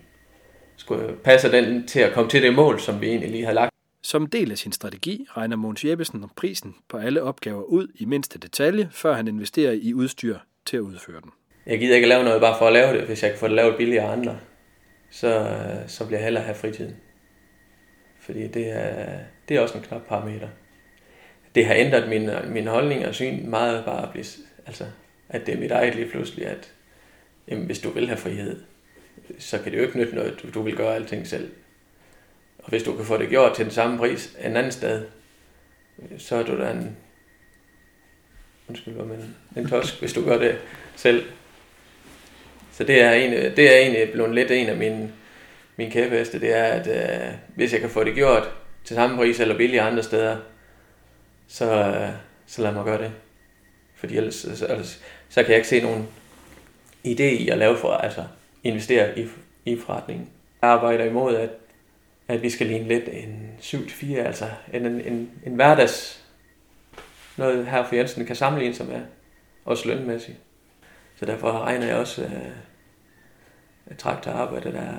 skulle 0.77 1.17
passe 1.25 1.53
den 1.53 1.87
til 1.87 2.01
at 2.01 2.13
komme 2.13 2.31
til 2.31 2.43
det 2.43 2.55
mål, 2.55 2.81
som 2.81 3.01
vi 3.01 3.07
egentlig 3.07 3.31
lige 3.31 3.45
havde 3.45 3.55
lagt. 3.55 3.73
Som 4.03 4.27
del 4.27 4.51
af 4.51 4.59
sin 4.59 4.73
strategi 4.73 5.27
regner 5.37 5.57
Måns 5.57 5.85
Jeppesen 5.85 6.25
prisen 6.37 6.75
på 6.89 6.97
alle 6.97 7.23
opgaver 7.23 7.63
ud 7.63 7.89
i 7.95 8.05
mindste 8.05 8.39
detalje, 8.39 8.89
før 8.93 9.15
han 9.15 9.29
investerer 9.29 9.73
i 9.73 9.95
udstyr 9.95 10.39
til 10.67 10.77
at 10.77 10.81
udføre 10.81 11.21
den. 11.21 11.31
Jeg 11.69 11.79
gider 11.79 11.97
ikke 11.97 12.09
lave 12.09 12.25
noget 12.25 12.41
bare 12.41 12.59
for 12.59 12.67
at 12.67 12.73
lave 12.73 12.99
det, 12.99 13.03
hvis 13.03 13.23
jeg 13.23 13.31
kan 13.31 13.39
få 13.39 13.49
det 13.49 13.55
lavet 13.55 13.77
billigere 13.77 14.13
andre. 14.13 14.39
Så, 15.11 15.57
så 15.87 16.07
bliver 16.07 16.19
jeg 16.19 16.25
hellere 16.25 16.45
have 16.45 16.55
fritiden. 16.55 16.97
Fordi 18.21 18.49
det 18.49 18.71
er, 18.71 19.19
det 19.49 19.57
er 19.57 19.61
også 19.61 19.79
en 19.79 19.85
knap 19.85 20.03
parameter. 20.09 20.49
Det 21.55 21.67
har 21.67 21.75
ændret 21.75 22.09
min, 22.09 22.31
min 22.53 22.67
holdning 22.67 23.07
og 23.07 23.15
syn 23.15 23.51
meget 23.51 23.85
bare 23.85 24.03
at 24.03 24.11
blive, 24.11 24.25
altså, 24.67 24.85
at 25.29 25.47
det 25.47 25.55
er 25.55 25.59
mit 25.59 25.71
eget 25.71 25.95
lige 25.95 26.11
pludselig, 26.11 26.47
at 26.47 26.73
jamen, 27.49 27.67
hvis 27.67 27.79
du 27.79 27.91
vil 27.91 28.07
have 28.07 28.19
frihed, 28.19 28.61
så 29.39 29.59
kan 29.59 29.73
det 29.73 29.79
jo 29.79 29.83
ikke 29.83 29.99
nytte 29.99 30.15
noget, 30.15 30.41
du, 30.43 30.51
du 30.55 30.63
vil 30.63 30.77
gøre 30.77 30.95
alting 30.95 31.27
selv. 31.27 31.51
Og 32.59 32.69
hvis 32.69 32.83
du 32.83 32.97
kan 32.97 33.05
få 33.05 33.17
det 33.17 33.29
gjort 33.29 33.57
til 33.57 33.65
den 33.65 33.73
samme 33.73 33.99
pris 33.99 34.37
en 34.45 34.57
anden 34.57 34.73
sted, 34.73 35.07
så 36.19 36.37
er 36.37 36.43
du 36.43 36.59
da 36.59 36.71
en, 36.71 36.97
undskyld, 38.69 38.95
men 38.95 39.37
en 39.57 39.69
tosk, 39.69 39.99
hvis 39.99 40.13
du 40.13 40.25
gør 40.25 40.39
det 40.39 40.59
selv. 40.97 41.25
Så 42.79 42.85
det 42.85 43.03
er, 43.03 43.13
en, 43.13 43.33
det 43.33 43.75
er 43.75 43.79
egentlig 43.79 44.13
blevet 44.13 44.35
lidt 44.35 44.51
en 44.51 44.67
af 44.69 44.77
mine, 44.77 45.13
mine 45.77 45.91
kæpheste, 45.91 46.41
det 46.41 46.57
er, 46.57 46.65
at 46.65 46.87
øh, 46.87 47.35
hvis 47.55 47.73
jeg 47.73 47.81
kan 47.81 47.91
få 47.91 48.05
det 48.05 48.15
gjort 48.15 48.51
til 48.85 48.97
samme 48.97 49.17
pris 49.17 49.41
eller 49.41 49.57
billigere 49.57 49.87
andre 49.87 50.03
steder, 50.03 50.37
så, 51.49 51.73
øh, 51.73 52.09
så 52.47 52.63
lad 52.63 52.73
mig 52.73 52.85
gøre 52.85 53.03
det. 53.03 53.13
Fordi 53.97 54.17
ellers, 54.17 54.45
ellers, 54.45 55.05
så 55.29 55.43
kan 55.43 55.49
jeg 55.49 55.57
ikke 55.57 55.69
se 55.69 55.81
nogen 55.81 56.09
idé 57.07 57.23
i 57.23 57.49
at 57.49 57.59
lave 57.59 57.77
for, 57.77 57.93
altså 57.93 58.25
investere 58.65 59.19
i, 59.19 59.27
i 59.65 59.79
forretningen. 59.79 60.29
Jeg 60.63 60.71
arbejder 60.71 61.05
imod, 61.05 61.37
at, 61.37 61.51
at 62.29 62.43
vi 62.43 62.51
skal 62.51 62.67
ligne 62.67 62.89
lidt 62.89 63.09
en 63.13 63.51
7-4, 63.61 64.17
altså 64.17 64.45
en, 64.73 64.87
en, 64.87 65.31
en 65.47 65.55
hverdags, 65.55 66.25
noget 67.37 67.67
her 67.67 67.85
for 67.85 67.95
Jensen 67.95 68.27
kan 68.27 68.37
sammenligne 68.37 68.75
sig 68.75 68.87
med, 68.87 69.01
også 69.65 69.89
lønmæssigt. 69.89 70.37
Så 71.19 71.27
derfor 71.27 71.53
regner 71.53 71.87
jeg 71.87 71.97
også 71.97 72.23
øh, 72.23 73.97
traktorarbejde, 73.99 74.73
der 74.73 74.95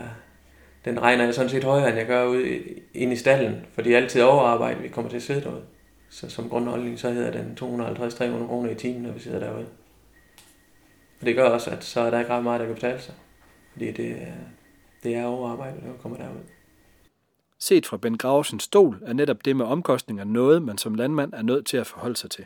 den 0.86 1.02
regner 1.02 1.24
jeg 1.24 1.34
sådan 1.34 1.50
set 1.50 1.64
højere, 1.64 1.90
end 1.90 1.98
jeg 1.98 2.08
gør 2.08 2.26
ude 2.26 2.60
ind 2.94 3.14
i 3.14 3.16
stallen, 3.16 3.66
for 3.74 3.82
det 3.82 3.94
er 3.94 3.98
altid 3.98 4.22
overarbejde, 4.22 4.82
vi 4.82 4.88
kommer 4.88 5.10
til 5.10 5.18
at 5.18 5.24
sidde 5.24 5.42
derude. 5.42 5.64
Så 6.10 6.30
som 6.30 6.50
grundholdning, 6.50 7.00
så 7.00 7.12
hedder 7.12 7.32
den 7.32 7.58
250-300 7.62 8.48
kroner 8.48 8.70
i 8.70 8.76
timen, 8.76 9.02
når 9.02 9.12
vi 9.12 9.20
sidder 9.20 9.40
derude. 9.40 9.66
Og 11.20 11.26
det 11.26 11.36
gør 11.36 11.50
også, 11.50 11.72
at 11.72 11.84
så 11.84 12.02
er 12.02 12.10
der 12.10 12.20
ikke 12.20 12.34
ret 12.34 12.44
meget, 12.44 12.60
der 12.60 12.66
kan 12.66 12.76
betale 12.76 13.00
sig. 13.00 13.14
Fordi 13.72 13.92
det, 13.92 14.28
det 15.04 15.16
er 15.16 15.26
overarbejde, 15.26 15.80
når 15.82 15.88
man 15.88 15.98
kommer 16.02 16.18
derud. 16.18 16.44
Set 17.60 17.86
fra 17.86 17.98
Ben 17.98 18.18
Graversens 18.18 18.64
stol 18.64 19.02
er 19.06 19.14
netop 19.14 19.46
det 19.46 19.56
med 19.56 19.66
omkostninger 19.66 20.24
noget, 20.24 20.62
man 20.62 20.78
som 20.78 20.96
landmand 20.96 21.34
er 21.34 21.42
nødt 21.42 21.66
til 21.66 21.78
at 21.78 21.88
forholde 21.88 22.16
sig 22.16 22.32
til. 22.32 22.46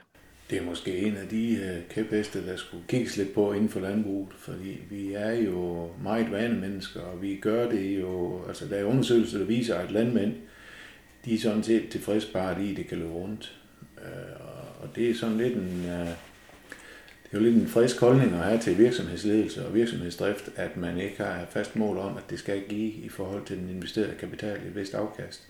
Det 0.53 0.61
er 0.61 0.65
måske 0.65 0.97
en 0.97 1.17
af 1.17 1.27
de 1.27 1.59
uh, 1.61 1.93
kæpheste, 1.95 2.47
der 2.47 2.55
skulle 2.55 2.83
kigges 2.87 3.17
lidt 3.17 3.33
på 3.33 3.53
inden 3.53 3.69
for 3.69 3.79
landbruget, 3.79 4.27
fordi 4.37 4.81
vi 4.89 5.13
er 5.13 5.31
jo 5.31 5.89
meget 6.03 6.31
vanemennesker, 6.31 7.01
og 7.01 7.21
vi 7.21 7.35
gør 7.35 7.69
det 7.69 7.99
jo, 7.99 8.41
altså 8.47 8.67
der 8.67 8.75
er 8.75 8.83
undersøgelser, 8.83 9.37
der 9.37 9.45
viser, 9.45 9.75
at 9.75 9.91
landmænd, 9.91 10.33
de 11.25 11.35
er 11.35 11.39
sådan 11.39 11.63
set 11.63 11.89
tilfredse 11.89 12.31
bare 12.31 12.63
i, 12.63 12.73
det 12.73 12.87
kan 12.87 12.97
løbe 12.97 13.13
rundt. 13.13 13.59
Øh, 13.97 14.45
og 14.81 14.95
det 14.95 15.09
er 15.09 15.15
sådan 15.15 15.37
lidt 15.37 15.53
en, 15.53 15.85
øh, 15.85 16.07
det 17.23 17.31
er 17.31 17.37
jo 17.37 17.39
lidt 17.39 17.55
en 17.55 17.67
frisk 17.67 17.99
holdning 17.99 18.33
at 18.33 18.39
have 18.39 18.59
til 18.59 18.77
virksomhedsledelse 18.77 19.65
og 19.67 19.75
virksomhedsdrift, 19.75 20.49
at 20.55 20.77
man 20.77 20.97
ikke 20.97 21.17
har 21.17 21.45
fast 21.49 21.75
mål 21.75 21.97
om, 21.97 22.17
at 22.17 22.29
det 22.29 22.39
skal 22.39 22.61
give 22.69 22.91
i 22.91 23.09
forhold 23.09 23.45
til 23.45 23.57
den 23.57 23.69
investerede 23.69 24.15
kapital 24.19 24.55
et 24.55 24.75
vist 24.75 24.93
afkast. 24.93 25.47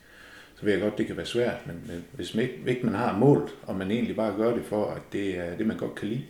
Ved 0.63 0.73
jeg 0.73 0.81
godt, 0.81 0.97
det 0.97 1.07
kan 1.07 1.17
være 1.17 1.25
svært, 1.25 1.67
men 1.67 2.05
hvis 2.13 2.35
man 2.35 2.43
ikke, 2.43 2.59
ikke 2.67 2.85
man 2.85 2.95
har 2.95 3.17
målt, 3.17 3.55
og 3.63 3.75
man 3.75 3.91
egentlig 3.91 4.15
bare 4.15 4.35
gør 4.37 4.53
det 4.53 4.65
for, 4.65 4.91
at 4.91 5.01
det 5.11 5.37
er 5.39 5.57
det, 5.57 5.67
man 5.67 5.77
godt 5.77 5.95
kan 5.95 6.07
lide, 6.07 6.23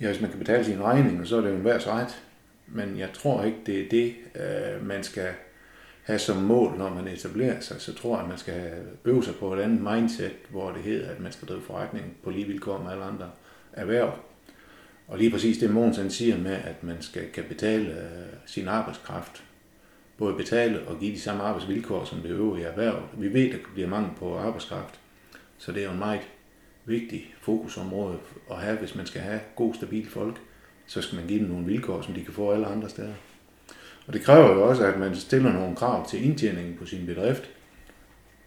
ja, 0.00 0.06
hvis 0.06 0.20
man 0.20 0.30
kan 0.30 0.38
betale 0.38 0.64
sin 0.64 0.82
regning, 0.82 1.26
så 1.26 1.36
er 1.36 1.40
det 1.40 1.50
jo 1.50 1.54
en 1.54 1.64
værds 1.64 1.88
ret. 1.88 2.22
Men 2.66 2.98
jeg 2.98 3.08
tror 3.14 3.44
ikke, 3.44 3.58
det 3.66 3.80
er 3.80 3.88
det, 3.88 4.14
øh, 4.34 4.86
man 4.86 5.02
skal 5.02 5.28
have 6.02 6.18
som 6.18 6.36
mål, 6.36 6.78
når 6.78 6.94
man 6.94 7.08
etablerer 7.08 7.60
sig. 7.60 7.80
Så 7.80 7.94
tror 7.94 8.14
jeg, 8.14 8.22
at 8.22 8.28
man 8.28 8.38
skal 8.38 8.72
øve 9.04 9.24
sig 9.24 9.34
på 9.34 9.54
et 9.54 9.60
andet 9.60 9.92
mindset, 9.92 10.32
hvor 10.50 10.70
det 10.70 10.82
hedder, 10.82 11.10
at 11.10 11.20
man 11.20 11.32
skal 11.32 11.48
drive 11.48 11.62
forretning 11.62 12.16
på 12.24 12.30
lige 12.30 12.46
vilkår 12.46 12.82
med 12.82 12.92
alle 12.92 13.04
andre 13.04 13.30
erhverv. 13.72 14.12
Og 15.08 15.18
lige 15.18 15.30
præcis 15.30 15.58
det, 15.58 15.70
Måns 15.70 16.00
siger 16.08 16.38
med, 16.38 16.56
at 16.64 16.82
man 16.82 16.96
skal 17.02 17.30
kan 17.32 17.44
betale 17.44 17.90
øh, 17.90 18.26
sin 18.46 18.68
arbejdskraft, 18.68 19.44
både 20.18 20.34
betale 20.34 20.88
og 20.88 20.98
give 20.98 21.14
de 21.14 21.20
samme 21.20 21.42
arbejdsvilkår 21.42 22.04
som 22.04 22.18
det 22.18 22.30
øvrige 22.30 22.66
erhverv. 22.66 23.02
Vi 23.18 23.32
ved, 23.32 23.46
at 23.46 23.52
der 23.52 23.58
bliver 23.74 23.88
mangel 23.88 24.10
på 24.18 24.38
arbejdskraft, 24.38 25.00
så 25.58 25.72
det 25.72 25.80
er 25.80 25.86
jo 25.86 25.92
en 25.92 25.98
meget 25.98 26.20
vigtig 26.84 27.34
fokusområde 27.40 28.18
at 28.50 28.56
have, 28.56 28.76
hvis 28.76 28.94
man 28.94 29.06
skal 29.06 29.20
have 29.20 29.40
god, 29.56 29.74
stabil 29.74 30.10
folk, 30.10 30.40
så 30.86 31.02
skal 31.02 31.16
man 31.16 31.26
give 31.26 31.40
dem 31.40 31.48
nogle 31.48 31.66
vilkår, 31.66 32.02
som 32.02 32.14
de 32.14 32.24
kan 32.24 32.34
få 32.34 32.50
alle 32.50 32.66
andre 32.66 32.88
steder. 32.88 33.14
Og 34.06 34.12
det 34.12 34.22
kræver 34.22 34.52
jo 34.52 34.68
også, 34.68 34.86
at 34.86 34.98
man 34.98 35.16
stiller 35.16 35.52
nogle 35.52 35.76
krav 35.76 36.08
til 36.08 36.24
indtjeningen 36.24 36.76
på 36.78 36.86
sin 36.86 37.06
bedrift. 37.06 37.50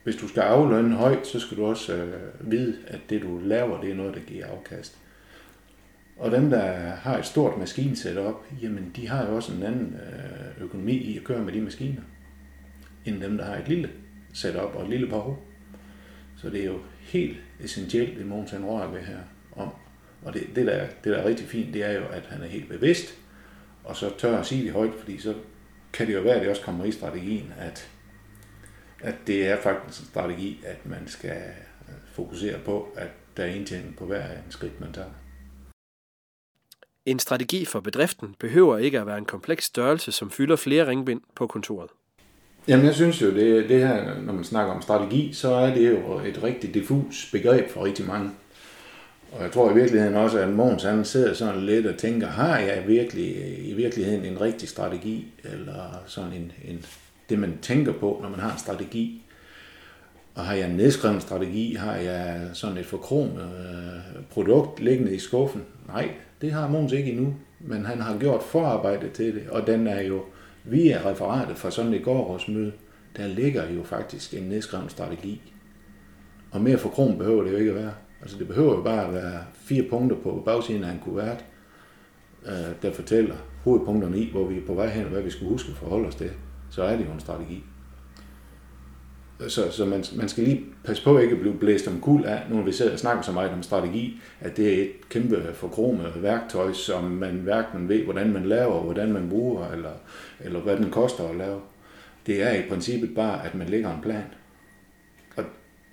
Hvis 0.04 0.16
du 0.16 0.28
skal 0.28 0.42
aflønne 0.42 0.96
højt, 0.96 1.28
så 1.28 1.40
skal 1.40 1.58
du 1.58 1.66
også 1.66 1.96
øh, 1.96 2.52
vide, 2.52 2.78
at 2.88 3.00
det 3.10 3.22
du 3.22 3.40
laver, 3.44 3.82
det 3.82 3.92
er 3.92 3.96
noget, 3.96 4.14
der 4.14 4.20
giver 4.20 4.46
afkast. 4.48 4.98
Og 6.18 6.32
dem, 6.32 6.50
der 6.50 6.72
har 6.96 7.18
et 7.18 7.26
stort 7.26 7.58
maskinsetup, 7.58 8.36
jamen 8.62 8.92
de 8.96 9.08
har 9.08 9.26
jo 9.26 9.36
også 9.36 9.54
en 9.54 9.64
anden 9.64 9.96
øh, 9.96 10.64
økonomi 10.64 10.94
i 10.94 11.18
at 11.18 11.24
køre 11.24 11.44
med 11.44 11.54
de 11.54 11.62
maskiner, 11.62 12.02
end 13.06 13.22
dem, 13.22 13.38
der 13.38 13.46
har 13.46 13.56
et 13.56 13.68
lille 13.68 13.90
setup 14.34 14.76
og 14.76 14.84
et 14.84 14.90
lille 14.90 15.08
behov. 15.08 15.44
Så 16.38 16.50
det 16.50 16.62
er 16.62 16.66
jo 16.66 16.80
helt 17.00 17.38
essentielt, 17.60 18.18
det 18.18 18.26
Mogens 18.26 18.52
han 18.52 18.66
rører 18.66 18.92
ved 18.92 19.02
her 19.02 19.18
om. 19.56 19.70
Og 20.24 20.34
det, 20.34 20.44
det, 20.56 20.66
der, 20.66 20.88
det, 21.04 21.14
der 21.14 21.18
er 21.18 21.28
rigtig 21.28 21.48
fint, 21.48 21.74
det 21.74 21.84
er 21.84 21.92
jo, 21.92 22.06
at 22.06 22.24
han 22.30 22.42
er 22.42 22.48
helt 22.48 22.70
bevidst, 22.70 23.14
og 23.84 23.96
så 23.96 24.18
tør 24.18 24.38
at 24.38 24.46
sige 24.46 24.64
det 24.64 24.72
højt, 24.72 24.94
fordi 25.00 25.18
så 25.18 25.34
kan 25.94 26.08
det 26.08 26.14
jo 26.14 26.22
være, 26.22 26.36
at 26.36 26.42
det 26.42 26.50
også 26.50 26.62
kommer 26.62 26.86
i 26.86 26.92
strategien, 26.92 27.54
at, 27.58 27.90
at 29.02 29.16
det 29.28 29.48
er 29.48 29.62
faktisk 29.62 30.02
en 30.02 30.08
strategi, 30.08 30.64
at 30.66 30.86
man 30.86 31.08
skal 31.08 31.42
øh, 31.90 31.96
fokusere 32.12 32.60
på, 32.60 32.94
at 32.98 33.10
der 33.38 33.44
er 33.44 33.48
indtjening 33.48 33.96
på 33.96 34.06
hver 34.06 34.26
en 34.32 34.52
skridt, 34.52 34.82
man 34.82 34.94
tager. 34.94 35.10
En 37.06 37.20
strategi 37.20 37.66
for 37.66 37.80
bedriften 37.80 38.36
behøver 38.40 38.78
ikke 38.78 39.00
at 39.00 39.08
være 39.08 39.18
en 39.18 39.26
kompleks 39.26 39.66
størrelse, 39.66 40.12
som 40.12 40.32
fylder 40.32 40.56
flere 40.56 40.88
ringbind 40.88 41.22
på 41.36 41.48
kontoret. 41.48 41.90
Jamen 42.68 42.86
jeg 42.86 42.96
synes 42.96 43.22
jo, 43.22 43.32
det, 43.32 43.70
det 43.70 43.88
her, 43.88 44.22
når 44.22 44.34
man 44.34 44.44
snakker 44.44 44.74
om 44.74 44.82
strategi, 44.82 45.34
så 45.34 45.54
er 45.54 45.74
det 45.74 45.90
jo 45.92 46.20
et 46.20 46.44
rigtig 46.44 46.74
diffus 46.74 47.30
begreb 47.32 47.70
for 47.70 47.86
rigtig 47.86 48.08
mange. 48.08 48.30
Og 49.32 49.44
jeg 49.44 49.52
tror 49.52 49.72
i 49.72 49.74
virkeligheden 49.74 50.16
også, 50.16 50.40
at 50.40 50.50
Måns 50.50 50.84
han 50.84 51.06
sidder 51.06 51.34
sådan 51.34 51.62
lidt 51.62 51.86
og 51.86 51.98
tænker, 51.98 52.28
har 52.28 52.58
jeg 52.58 52.84
virkelig, 52.88 53.58
i 53.70 53.74
virkeligheden 53.74 54.26
en 54.26 54.42
rigtig 54.42 54.70
strategi, 54.70 55.28
eller 55.44 56.04
sådan 56.06 56.34
en, 56.34 56.52
en, 56.66 56.86
det 57.30 57.40
man 57.40 57.58
tænker 57.62 57.94
på, 57.94 58.20
når 58.22 58.30
man 58.30 58.40
har 58.40 58.52
en 58.52 58.60
strategi. 58.60 59.22
Og 60.36 60.46
har 60.46 60.54
jeg 60.54 60.70
en 60.70 60.76
nedskrevet 60.76 61.22
strategi, 61.22 61.74
har 61.74 61.96
jeg 61.96 62.50
sådan 62.54 62.78
et 62.78 62.86
forkromet 62.86 63.44
øh, 63.44 64.24
produkt 64.30 64.80
liggende 64.80 65.16
i 65.16 65.20
skuffen? 65.20 65.64
Nej, 65.88 66.10
det 66.42 66.51
har 66.51 66.70
Måns 66.70 66.92
ikke 66.92 67.12
endnu, 67.12 67.36
men 67.60 67.86
han 67.86 68.01
har 68.01 68.18
gjort 68.18 68.44
forarbejde 68.44 69.10
til 69.10 69.36
det, 69.36 69.50
og 69.50 69.68
den 69.68 69.88
er 69.88 70.01
jo 70.01 70.22
via 70.63 71.10
referatet 71.10 71.58
fra 71.58 71.72
sådan 71.72 71.94
et 71.94 72.04
gårdårsmøde, 72.04 72.72
der 73.18 73.27
ligger 73.27 73.70
jo 73.70 73.84
faktisk 73.84 74.34
en 74.34 74.44
nedskrevet 74.44 74.92
strategi. 74.92 75.54
Og 76.51 76.62
mere 76.62 76.77
for 76.77 76.89
kron 76.89 77.18
behøver 77.18 77.44
det 77.44 77.51
jo 77.51 77.58
ikke 77.58 77.72
at 77.72 77.77
være. 77.77 77.94
Altså 78.22 78.38
det 78.38 78.48
behøver 78.48 78.75
jo 78.75 78.82
bare 78.82 79.08
at 79.08 79.13
være 79.13 79.44
fire 79.54 79.84
punkter 79.89 80.18
på 80.18 80.42
bagsiden 80.46 80.84
af 80.84 80.92
en 80.92 81.00
kuvert, 81.04 81.46
øh, 82.46 82.82
der 82.82 82.92
fortæller 82.92 83.36
hovedpunkterne 83.63 84.18
i, 84.18 84.32
hvor 84.32 84.46
vi 84.46 84.58
er 84.58 84.65
på 84.68 84.74
vej 84.74 84.88
hen, 84.88 85.04
og 85.04 85.12
hvad 85.12 85.22
vi 85.22 85.30
skal 85.30 85.48
huske 85.48 85.72
at 85.72 85.77
forholde 85.77 86.08
os 86.08 86.15
til. 86.15 86.32
Så 86.70 86.84
er 86.84 86.98
det 86.98 87.06
jo 87.06 87.12
en 87.12 87.20
strategi. 87.20 87.63
Så, 89.48 89.72
så 89.72 89.86
man, 89.86 90.04
man 90.15 90.30
skal 90.30 90.44
lige 90.44 90.65
passe 90.84 91.04
på 91.04 91.18
ikke 91.18 91.34
at 91.34 91.39
blive 91.39 91.58
blæst 91.60 91.88
om 91.88 92.01
kul 92.01 92.25
af, 92.25 92.42
nu 92.50 92.62
vi 92.62 92.72
sidder 92.72 92.94
og 92.94 93.00
snakker 93.00 93.24
så 93.24 93.32
meget 93.32 93.51
om 93.51 93.63
strategi, 93.63 94.22
at 94.39 94.58
det 94.58 94.74
er 94.74 94.82
et 94.82 95.10
kæmpe 95.10 95.54
forkromet 95.54 96.13
værktøj, 96.15 96.74
som 96.74 97.04
man 97.04 97.36
hverken 97.36 97.89
ved, 97.89 98.04
hvordan 98.04 98.34
man 98.34 98.46
laver, 98.46 98.82
hvordan 98.82 99.13
man 99.13 99.30
bruger, 99.30 99.72
eller, 99.72 99.92
eller 100.39 100.60
hvad 100.60 100.77
den 100.77 100.92
koster 100.92 101.30
at 101.30 101.36
lave. 101.36 101.62
Det 102.25 102.44
er 102.44 102.54
i 102.54 102.70
princippet 102.70 103.15
bare, 103.15 103.46
at 103.46 103.56
man 103.56 103.70
lægger 103.70 103.96
en 103.96 104.01
plan. 104.01 104.24
Og 105.38 105.44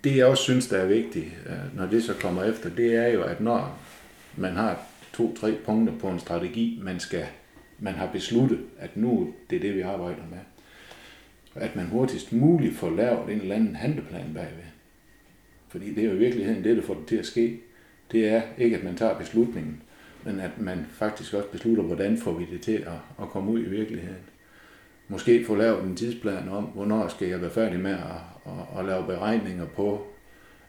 det 0.04 0.16
jeg 0.16 0.26
også 0.26 0.42
synes, 0.42 0.66
der 0.66 0.76
er 0.76 0.86
vigtigt, 0.86 1.26
øh, 1.46 1.76
når 1.78 1.86
det 1.86 2.04
så 2.04 2.14
kommer 2.14 2.44
efter, 2.44 2.70
det 2.70 2.94
er 2.94 3.08
jo, 3.08 3.22
at 3.22 3.40
når 3.40 3.78
man 4.36 4.52
har 4.52 4.80
to-tre 5.12 5.54
punkter 5.66 5.94
på 6.00 6.08
en 6.08 6.20
strategi, 6.20 6.80
man 6.82 7.00
skal 7.00 7.26
man 7.82 7.94
har 7.94 8.06
besluttet, 8.12 8.60
at 8.78 8.96
nu 8.96 9.34
det 9.50 9.56
er 9.56 9.60
det, 9.60 9.74
vi 9.74 9.80
arbejder 9.80 10.22
med. 10.30 10.38
At 11.54 11.76
man 11.76 11.86
hurtigst 11.86 12.32
muligt 12.32 12.76
får 12.76 12.90
lavet 12.90 13.32
en 13.32 13.40
eller 13.40 13.54
anden 13.54 13.76
handleplan 13.76 14.34
bagved. 14.34 14.64
Fordi 15.68 15.94
det 15.94 16.04
er 16.04 16.08
jo 16.08 16.14
i 16.14 16.18
virkeligheden 16.18 16.64
det, 16.64 16.76
der 16.76 16.82
får 16.82 16.94
det 16.94 17.06
til 17.06 17.16
at 17.16 17.26
ske. 17.26 17.60
Det 18.12 18.28
er 18.28 18.42
ikke, 18.58 18.76
at 18.76 18.84
man 18.84 18.96
tager 18.96 19.18
beslutningen, 19.18 19.82
men 20.24 20.40
at 20.40 20.58
man 20.58 20.86
faktisk 20.90 21.34
også 21.34 21.48
beslutter, 21.48 21.82
hvordan 21.82 22.18
får 22.18 22.32
vi 22.32 22.46
det 22.52 22.60
til 22.60 22.72
at, 22.72 23.22
at 23.22 23.28
komme 23.28 23.50
ud 23.50 23.60
i 23.60 23.68
virkeligheden. 23.68 24.22
Måske 25.08 25.44
få 25.44 25.54
lavet 25.54 25.84
en 25.84 25.96
tidsplan 25.96 26.48
om, 26.48 26.64
hvornår 26.64 27.08
skal 27.08 27.28
jeg 27.28 27.40
være 27.40 27.50
færdig 27.50 27.80
med 27.80 27.90
at, 27.90 27.98
at, 28.46 28.78
at 28.78 28.84
lave 28.84 29.06
beregninger 29.06 29.66
på 29.66 30.06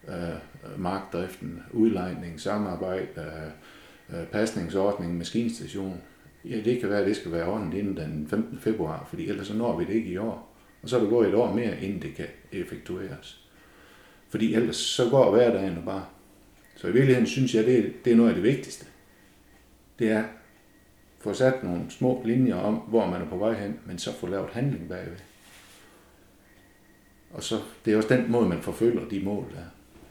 øh, 0.08 0.78
markdriften, 0.78 1.63
udlejning, 1.72 2.40
samarbejde, 2.40 3.08
øh, 3.18 4.20
øh 4.20 4.28
pasningsordning, 4.28 5.18
maskinstation. 5.18 6.02
Ja, 6.46 6.62
det 6.66 6.80
kan 6.80 6.90
være, 6.90 7.00
at 7.00 7.08
det 7.08 7.16
skal 7.16 7.32
være 7.32 7.48
ordentligt 7.48 7.84
inden 7.84 7.98
den 7.98 8.28
15. 8.28 8.60
februar, 8.60 9.06
fordi 9.10 9.30
ellers 9.30 9.48
så 9.48 9.54
når 9.54 9.78
vi 9.78 9.86
det 9.86 9.94
ikke 9.94 10.12
i 10.12 10.18
år. 10.18 10.53
Og 10.84 10.90
så 10.90 10.98
er 10.98 11.02
der 11.02 11.10
gået 11.10 11.30
et 11.30 11.36
år 11.36 11.54
mere, 11.54 11.82
inden 11.82 12.02
det 12.02 12.16
kan 12.16 12.28
effektueres. 12.52 13.48
Fordi 14.30 14.54
ellers 14.54 14.75
så 14.75 15.10
går 15.10 15.32
hverdagen 15.32 15.84
bare. 15.86 16.06
Så 16.75 16.88
i 16.88 16.92
virkeligheden 16.92 17.28
synes 17.28 17.56
jeg, 17.56 17.66
det, 17.66 17.94
det 18.06 18.13
er 18.13 18.18
noget 18.18 18.30
af 18.30 18.36
det 18.36 18.44
vigtigste. 18.44 18.86
Det 20.00 20.12
er 20.12 20.24
få 21.20 21.34
sat 21.34 21.63
nogle 21.63 21.82
små 21.90 22.22
linjer 22.25 22.56
om, 22.56 22.75
hvor 22.75 23.06
man 23.08 23.22
er 23.22 23.30
på 23.30 23.38
vej 23.38 23.54
hen, 23.54 23.80
men 23.86 23.98
så 23.98 24.13
få 24.13 24.28
lavet 24.28 24.50
handling 24.50 24.90
bagved. 24.90 25.18
Og 27.32 27.44
så, 27.44 27.56
det 27.86 27.94
er 27.94 27.98
også 27.98 28.16
den 28.16 28.32
måde, 28.32 28.50
man 28.50 28.62
forfølger 28.62 29.10
de 29.10 29.20
mål 29.20 29.46
der. 29.56 29.63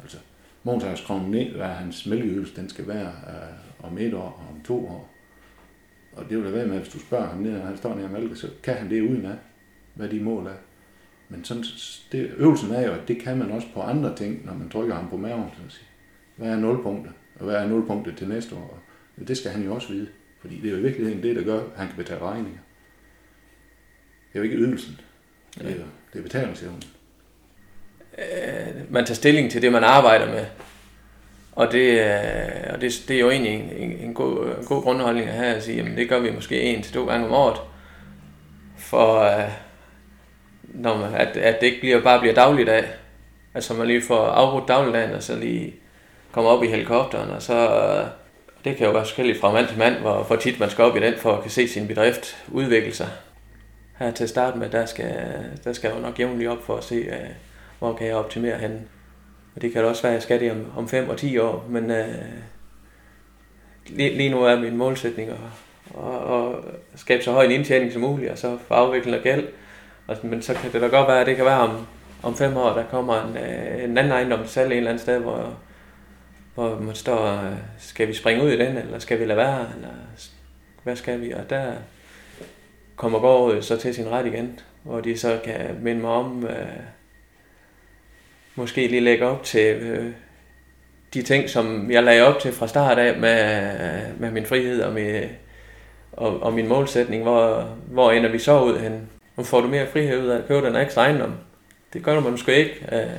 Altså, 0.02 0.18
Måns 0.62 0.84
har 0.84 0.94
skrevet 0.94 1.28
ned, 1.28 1.50
hvad 1.50 1.66
hans 1.66 2.06
mælkeydelse 2.06 2.56
den 2.56 2.68
skal 2.68 2.88
være 2.88 3.08
øh, 3.08 3.86
om 3.86 3.98
et 3.98 4.14
år 4.14 4.20
og 4.20 4.54
om 4.54 4.62
to 4.64 4.86
år. 4.86 5.10
Og 6.12 6.24
det 6.30 6.38
vil 6.38 6.46
da 6.46 6.50
være 6.50 6.66
med, 6.66 6.78
hvis 6.78 6.92
du 6.92 6.98
spørger 6.98 7.28
ham 7.28 7.38
ned, 7.38 7.60
og 7.60 7.66
han 7.66 7.76
står 7.76 7.94
nede 7.94 8.04
og 8.04 8.12
mælker, 8.12 8.34
så 8.34 8.48
kan 8.62 8.74
han 8.74 8.90
det 8.90 9.00
uden 9.00 9.26
hvad 9.94 10.08
de 10.08 10.20
mål 10.20 10.46
er. 10.46 10.56
Men 11.28 11.44
sådan, 11.44 11.64
det, 12.12 12.30
øvelsen 12.36 12.70
er 12.70 12.86
jo, 12.86 12.92
at 12.92 13.08
det 13.08 13.22
kan 13.22 13.38
man 13.38 13.50
også 13.50 13.66
på 13.74 13.80
andre 13.80 14.16
ting, 14.16 14.46
når 14.46 14.54
man 14.54 14.68
trykker 14.68 14.94
ham 14.94 15.08
på 15.10 15.16
maven. 15.16 15.50
Så 15.56 15.76
sige, 15.76 15.86
hvad 16.36 16.48
er 16.48 16.56
nulpunktet? 16.56 17.12
Og 17.38 17.44
hvad 17.44 17.54
er 17.54 17.68
nulpunktet 17.68 18.16
til 18.16 18.28
næste 18.28 18.54
år? 18.54 18.82
Og 19.20 19.28
det 19.28 19.38
skal 19.38 19.50
han 19.50 19.64
jo 19.64 19.74
også 19.74 19.88
vide. 19.88 20.08
Fordi 20.40 20.60
det 20.60 20.66
er 20.66 20.70
jo 20.70 20.78
i 20.78 20.82
virkeligheden 20.82 21.22
det, 21.22 21.36
der 21.36 21.44
gør, 21.44 21.58
at 21.58 21.66
han 21.76 21.86
kan 21.86 21.96
betale 21.96 22.20
regninger. 22.20 22.60
Det 24.32 24.38
er 24.38 24.38
jo 24.38 24.42
ikke 24.42 24.56
ydelsen. 24.56 25.00
Det 25.58 25.70
er, 25.70 25.84
det 26.12 26.18
er 26.18 26.22
betalingsevnen. 26.22 26.82
Øh, 28.18 28.92
man 28.92 29.04
tager 29.04 29.14
stilling 29.14 29.50
til 29.50 29.62
det, 29.62 29.72
man 29.72 29.84
arbejder 29.84 30.26
med. 30.26 30.46
Og 31.52 31.72
det, 31.72 32.00
øh, 32.00 32.74
og 32.74 32.80
det, 32.80 33.04
det 33.08 33.16
er 33.16 33.20
jo 33.20 33.30
egentlig 33.30 33.54
en, 33.54 33.70
en, 33.70 33.98
en, 33.98 34.14
god, 34.14 34.46
en 34.46 34.64
god 34.64 34.82
grundholdning 34.82 35.28
at 35.28 35.34
have 35.34 35.54
at 35.54 35.62
sige, 35.62 35.76
jamen 35.76 35.96
det 35.96 36.08
gør 36.08 36.20
vi 36.20 36.30
måske 36.30 36.62
en 36.62 36.82
til 36.82 36.92
to 36.92 37.06
gange 37.06 37.26
om 37.26 37.32
året. 37.32 37.60
For 38.76 39.20
øh, 39.20 39.50
når 40.62 40.96
man, 40.96 41.14
at, 41.14 41.36
at 41.36 41.60
det 41.60 41.66
ikke 41.66 41.80
bliver, 41.80 42.02
bare 42.02 42.20
bliver 42.20 42.34
dagligdag. 42.34 42.84
Altså 43.54 43.74
man 43.74 43.86
lige 43.86 44.02
får 44.02 44.26
afbrudt 44.26 44.68
dagligdagen, 44.68 45.14
og 45.14 45.22
så 45.22 45.36
lige 45.36 45.74
kommer 46.32 46.50
op 46.50 46.64
i 46.64 46.66
helikopteren, 46.66 47.30
og 47.30 47.42
så... 47.42 47.54
Øh, 47.54 48.06
det 48.64 48.76
kan 48.76 48.86
jo 48.86 48.92
være 48.92 49.04
forskelligt 49.04 49.40
fra 49.40 49.52
mand 49.52 49.68
til 49.68 49.78
mand, 49.78 49.94
hvor, 49.94 50.22
hvor 50.22 50.36
tit 50.36 50.60
man 50.60 50.70
skal 50.70 50.84
op 50.84 50.96
i 50.96 51.00
den, 51.00 51.14
for 51.16 51.32
at 51.32 51.42
kan 51.42 51.50
se 51.50 51.68
sin 51.68 51.88
bedrift 51.88 52.36
udvikle 52.48 52.94
sig. 52.94 53.08
Her 53.98 54.10
til 54.10 54.28
start 54.28 54.56
med, 54.56 54.70
der 54.70 54.86
skal, 54.86 55.14
der 55.64 55.72
skal 55.72 55.88
jeg 55.88 55.96
jo 55.96 56.02
nok 56.02 56.18
jævnligt 56.18 56.50
op 56.50 56.62
for 56.62 56.76
at 56.76 56.84
se, 56.84 57.08
uh, 57.08 57.28
hvor 57.78 57.92
kan 57.92 58.06
jeg 58.06 58.16
optimere 58.16 58.58
henne. 58.58 58.80
Og 59.54 59.62
det 59.62 59.72
kan 59.72 59.82
da 59.82 59.88
også 59.88 60.02
være, 60.02 60.12
at 60.12 60.14
jeg 60.14 60.22
skal 60.22 60.40
det 60.40 60.50
om, 60.50 60.66
om 60.76 60.88
5 60.88 61.08
og 61.08 61.16
10 61.16 61.38
år, 61.38 61.66
men 61.68 61.90
uh, 61.90 61.96
lige, 63.86 64.16
lige 64.16 64.30
nu 64.30 64.42
er 64.44 64.60
min 64.60 64.76
målsætning 64.76 65.30
at, 65.30 65.36
at, 65.98 66.54
at 66.92 67.00
skabe 67.00 67.22
så 67.22 67.32
høj 67.32 67.44
en 67.44 67.50
indtjening 67.50 67.92
som 67.92 68.02
muligt, 68.02 68.30
og 68.30 68.38
så 68.38 68.58
få 68.68 68.74
afviklet 68.74 69.22
gæld. 69.22 69.48
Og, 70.06 70.16
men 70.22 70.42
så 70.42 70.54
kan 70.54 70.72
det 70.72 70.82
da 70.82 70.86
godt 70.86 71.08
være, 71.08 71.20
at 71.20 71.26
det 71.26 71.36
kan 71.36 71.44
være 71.44 71.60
om, 71.60 71.86
om 72.22 72.36
fem 72.36 72.56
år, 72.56 72.68
der 72.68 72.84
kommer 72.84 73.22
en, 73.22 73.30
uh, 73.30 73.84
en 73.84 73.98
anden 73.98 74.12
ejendom 74.12 74.40
til 74.40 74.48
salg 74.48 74.72
et 74.72 74.76
eller 74.76 74.90
andet 74.90 75.02
sted, 75.02 75.18
hvor, 75.18 75.56
hvor 76.54 76.78
man 76.80 76.94
står, 76.94 77.26
øh, 77.26 77.52
skal 77.78 78.08
vi 78.08 78.14
springe 78.14 78.44
ud 78.44 78.50
i 78.50 78.58
den, 78.58 78.76
eller 78.76 78.98
skal 78.98 79.20
vi 79.20 79.24
lade 79.24 79.36
være, 79.36 79.66
eller 79.76 79.94
hvad 80.82 80.96
skal 80.96 81.20
vi? 81.20 81.32
Og 81.32 81.50
der 81.50 81.72
kommer 82.96 83.18
gårdet 83.18 83.64
så 83.64 83.76
til 83.76 83.94
sin 83.94 84.10
ret 84.10 84.26
igen, 84.26 84.60
hvor 84.82 85.00
de 85.00 85.18
så 85.18 85.40
kan 85.44 85.78
minde 85.80 86.00
mig 86.00 86.10
om, 86.10 86.46
øh, 86.46 86.66
måske 88.54 88.86
lige 88.86 89.00
lægge 89.00 89.26
op 89.26 89.42
til 89.42 89.76
øh, 89.76 90.12
de 91.14 91.22
ting, 91.22 91.50
som 91.50 91.90
jeg 91.90 92.02
lagde 92.02 92.22
op 92.22 92.40
til 92.40 92.52
fra 92.52 92.68
start 92.68 92.98
af 92.98 93.18
med, 93.18 93.72
med 94.18 94.30
min 94.30 94.46
frihed 94.46 94.82
og, 94.82 94.92
med, 94.92 95.28
og, 96.12 96.42
og 96.42 96.52
min 96.52 96.68
målsætning. 96.68 97.22
Hvor, 97.22 97.68
hvor 97.86 98.10
ender 98.10 98.30
vi 98.30 98.38
så 98.38 98.62
ud 98.62 98.78
hen? 98.78 99.08
Nu 99.36 99.42
får 99.42 99.60
du 99.60 99.68
mere 99.68 99.86
frihed 99.86 100.22
ud 100.22 100.28
af 100.28 100.38
at 100.38 100.46
købe 100.48 100.66
den 100.66 100.76
ekstra 100.76 101.02
ejendom. 101.02 101.34
Det 101.92 102.04
gør 102.04 102.20
du 102.20 102.30
måske 102.30 102.56
ikke. 102.56 102.88
Øh, 102.92 103.16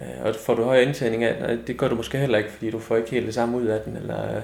øh 0.00 0.24
og 0.24 0.34
får 0.46 0.54
du 0.54 0.62
højere 0.62 0.82
indtjening 0.82 1.24
af 1.24 1.48
den, 1.48 1.66
det 1.66 1.76
gør 1.76 1.88
du 1.88 1.94
måske 1.94 2.18
heller 2.18 2.38
ikke, 2.38 2.50
fordi 2.50 2.70
du 2.70 2.78
får 2.78 2.96
ikke 2.96 3.10
helt 3.10 3.26
det 3.26 3.34
samme 3.34 3.56
ud 3.56 3.66
af 3.66 3.80
den. 3.80 3.96
Eller, 3.96 4.36
øh, 4.36 4.42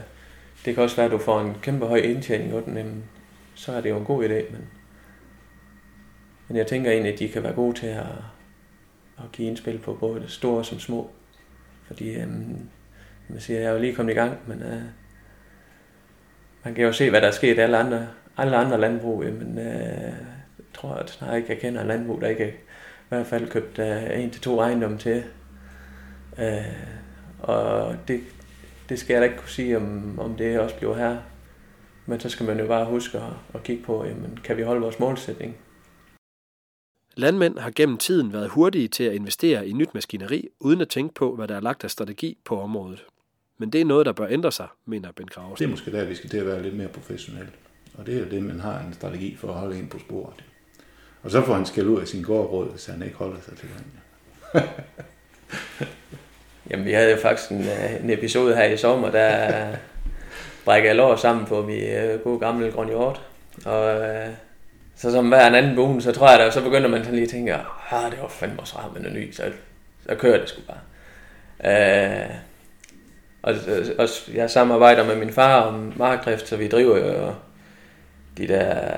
det 0.64 0.74
kan 0.74 0.82
også 0.82 0.96
være, 0.96 1.06
at 1.06 1.12
du 1.12 1.18
får 1.18 1.40
en 1.40 1.56
kæmpe 1.62 1.86
høj 1.86 1.98
indtjening 1.98 2.52
af 2.52 2.62
den, 2.62 2.76
jamen, 2.76 3.04
så 3.54 3.72
er 3.72 3.80
det 3.80 3.90
jo 3.90 3.98
en 3.98 4.04
god 4.04 4.24
idé. 4.24 4.52
Men, 4.52 4.68
men 6.48 6.56
jeg 6.56 6.66
tænker 6.66 6.90
egentlig, 6.90 7.12
at 7.12 7.18
de 7.18 7.28
kan 7.28 7.42
være 7.42 7.54
gode 7.54 7.78
til 7.78 7.86
at, 7.86 8.06
at 9.18 9.32
give 9.32 9.48
indspil 9.48 9.78
på 9.78 9.94
både 9.94 10.20
det 10.20 10.30
store 10.30 10.64
som 10.64 10.78
små. 10.78 11.10
Fordi 11.86 12.14
øhm, 12.14 12.68
man 13.28 13.40
siger, 13.40 13.60
jeg 13.60 13.68
er 13.68 13.72
jo 13.72 13.78
lige 13.78 13.94
kommet 13.94 14.12
i 14.12 14.16
gang, 14.16 14.38
men 14.46 14.62
øh, 14.62 14.82
man 16.64 16.74
kan 16.74 16.84
jo 16.84 16.92
se, 16.92 17.10
hvad 17.10 17.20
der 17.20 17.26
er 17.26 17.32
sket 17.32 17.56
i 17.56 17.60
alle 17.60 17.76
andre, 17.76 18.08
alle 18.36 18.56
andre 18.56 18.80
landbrug. 18.80 19.24
Men 19.24 19.58
øh, 19.58 20.13
tror, 20.84 20.94
at 20.94 21.10
snart 21.10 21.36
ikke 21.36 21.52
jeg 21.52 21.58
kender 21.58 21.80
en 21.80 21.88
landbrug, 21.88 22.20
der 22.20 22.28
ikke 22.28 22.48
i 22.48 23.08
hvert 23.08 23.26
fald 23.26 23.48
købt 23.48 23.78
øh, 23.78 24.22
en 24.22 24.30
til 24.30 24.42
to 24.42 24.60
ejendomme 24.60 24.98
til. 24.98 25.24
Øh, 26.38 26.62
og 27.42 27.96
det, 28.08 28.20
det 28.88 28.98
skal 28.98 29.14
jeg 29.14 29.20
da 29.20 29.24
ikke 29.24 29.38
kunne 29.38 29.50
sige, 29.50 29.76
om, 29.76 30.18
om 30.18 30.36
det 30.36 30.60
også 30.60 30.76
bliver 30.76 30.96
her. 30.96 31.16
Men 32.06 32.20
så 32.20 32.28
skal 32.28 32.46
man 32.46 32.60
jo 32.60 32.66
bare 32.66 32.84
huske 32.84 33.18
at, 33.18 33.32
at 33.54 33.62
kigge 33.62 33.84
på, 33.84 34.04
jamen, 34.04 34.38
kan 34.44 34.56
vi 34.56 34.62
holde 34.62 34.80
vores 34.80 34.98
målsætning? 34.98 35.56
Landmænd 37.16 37.58
har 37.58 37.70
gennem 37.76 37.98
tiden 37.98 38.32
været 38.32 38.48
hurtige 38.48 38.88
til 38.88 39.04
at 39.04 39.14
investere 39.14 39.68
i 39.68 39.72
nyt 39.72 39.94
maskineri, 39.94 40.48
uden 40.60 40.80
at 40.80 40.88
tænke 40.88 41.14
på, 41.14 41.34
hvad 41.34 41.48
der 41.48 41.56
er 41.56 41.60
lagt 41.60 41.84
af 41.84 41.90
strategi 41.90 42.38
på 42.44 42.60
området. 42.60 43.04
Men 43.58 43.70
det 43.70 43.80
er 43.80 43.84
noget, 43.84 44.06
der 44.06 44.12
bør 44.12 44.26
ændre 44.26 44.52
sig, 44.52 44.66
mener 44.86 45.12
Ben 45.12 45.28
Krause. 45.28 45.58
Det 45.58 45.64
er 45.64 45.70
måske 45.70 45.92
der, 45.92 46.04
vi 46.04 46.14
skal 46.14 46.30
til 46.30 46.36
at 46.36 46.46
være 46.46 46.62
lidt 46.62 46.76
mere 46.76 46.88
professionelle. 46.88 47.50
Og 47.94 48.06
det 48.06 48.22
er 48.22 48.28
det, 48.28 48.42
man 48.42 48.60
har 48.60 48.80
en 48.80 48.94
strategi 48.94 49.36
for 49.36 49.48
at 49.48 49.54
holde 49.54 49.78
en 49.78 49.88
på 49.88 49.98
sporet. 49.98 50.44
Og 51.24 51.30
så 51.30 51.42
får 51.42 51.54
han 51.54 51.66
skæld 51.66 51.86
ud 51.86 52.00
af 52.00 52.08
sin 52.08 52.22
gårdråd, 52.22 52.70
hvis 52.70 52.86
han 52.86 53.02
ikke 53.02 53.16
holder 53.16 53.36
sig 53.44 53.56
til 53.56 53.68
den. 53.68 54.00
Jamen, 56.70 56.86
vi 56.86 56.92
havde 56.92 57.10
jo 57.10 57.16
faktisk 57.16 57.50
en, 57.50 57.60
øh, 57.60 58.04
en 58.04 58.10
episode 58.10 58.56
her 58.56 58.64
i 58.64 58.76
sommer, 58.76 59.10
der 59.10 59.66
brækkede 60.64 60.88
jeg 60.88 60.96
lår 60.96 61.16
sammen 61.16 61.46
på 61.46 61.62
min 61.62 61.82
øh, 61.82 62.20
gode 62.20 62.38
gamle 62.38 62.72
grønjord. 62.72 63.22
Og 63.64 64.00
øh, 64.00 64.28
så 64.96 65.10
som 65.10 65.28
hver 65.28 65.46
en 65.46 65.54
anden 65.54 65.76
boom, 65.76 66.00
så 66.00 66.12
tror 66.12 66.30
jeg, 66.30 66.38
da, 66.38 66.50
så 66.50 66.62
begynder 66.62 66.88
man 66.88 67.00
sådan 67.00 67.14
lige 67.14 67.24
at 67.24 67.30
tænke, 67.30 67.54
ah, 67.54 68.04
ah, 68.04 68.10
det 68.10 68.20
var 68.20 68.28
fandme 68.28 68.60
også 68.60 68.78
rart 68.78 68.92
med 68.92 69.00
noget 69.00 69.16
ny, 69.16 69.32
så, 69.32 69.42
så 70.08 70.14
kører 70.14 70.38
det 70.38 70.48
sgu 70.48 70.60
bare. 70.66 70.78
Øh, 71.64 72.30
og, 73.42 73.54
øh, 73.68 73.86
og, 73.98 74.08
jeg 74.34 74.50
samarbejder 74.50 75.06
med 75.06 75.16
min 75.16 75.32
far 75.32 75.60
om 75.60 75.92
markdrift, 75.96 76.48
så 76.48 76.56
vi 76.56 76.68
driver 76.68 76.96
jo 76.96 77.34
de 78.38 78.48
der, 78.48 78.96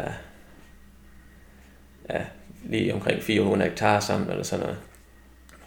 ja, 2.10 2.20
lige 2.64 2.94
omkring 2.94 3.22
400 3.22 3.70
hektar 3.70 4.00
sammen, 4.00 4.30
eller 4.30 4.44
sådan 4.44 4.62
noget. 4.62 4.78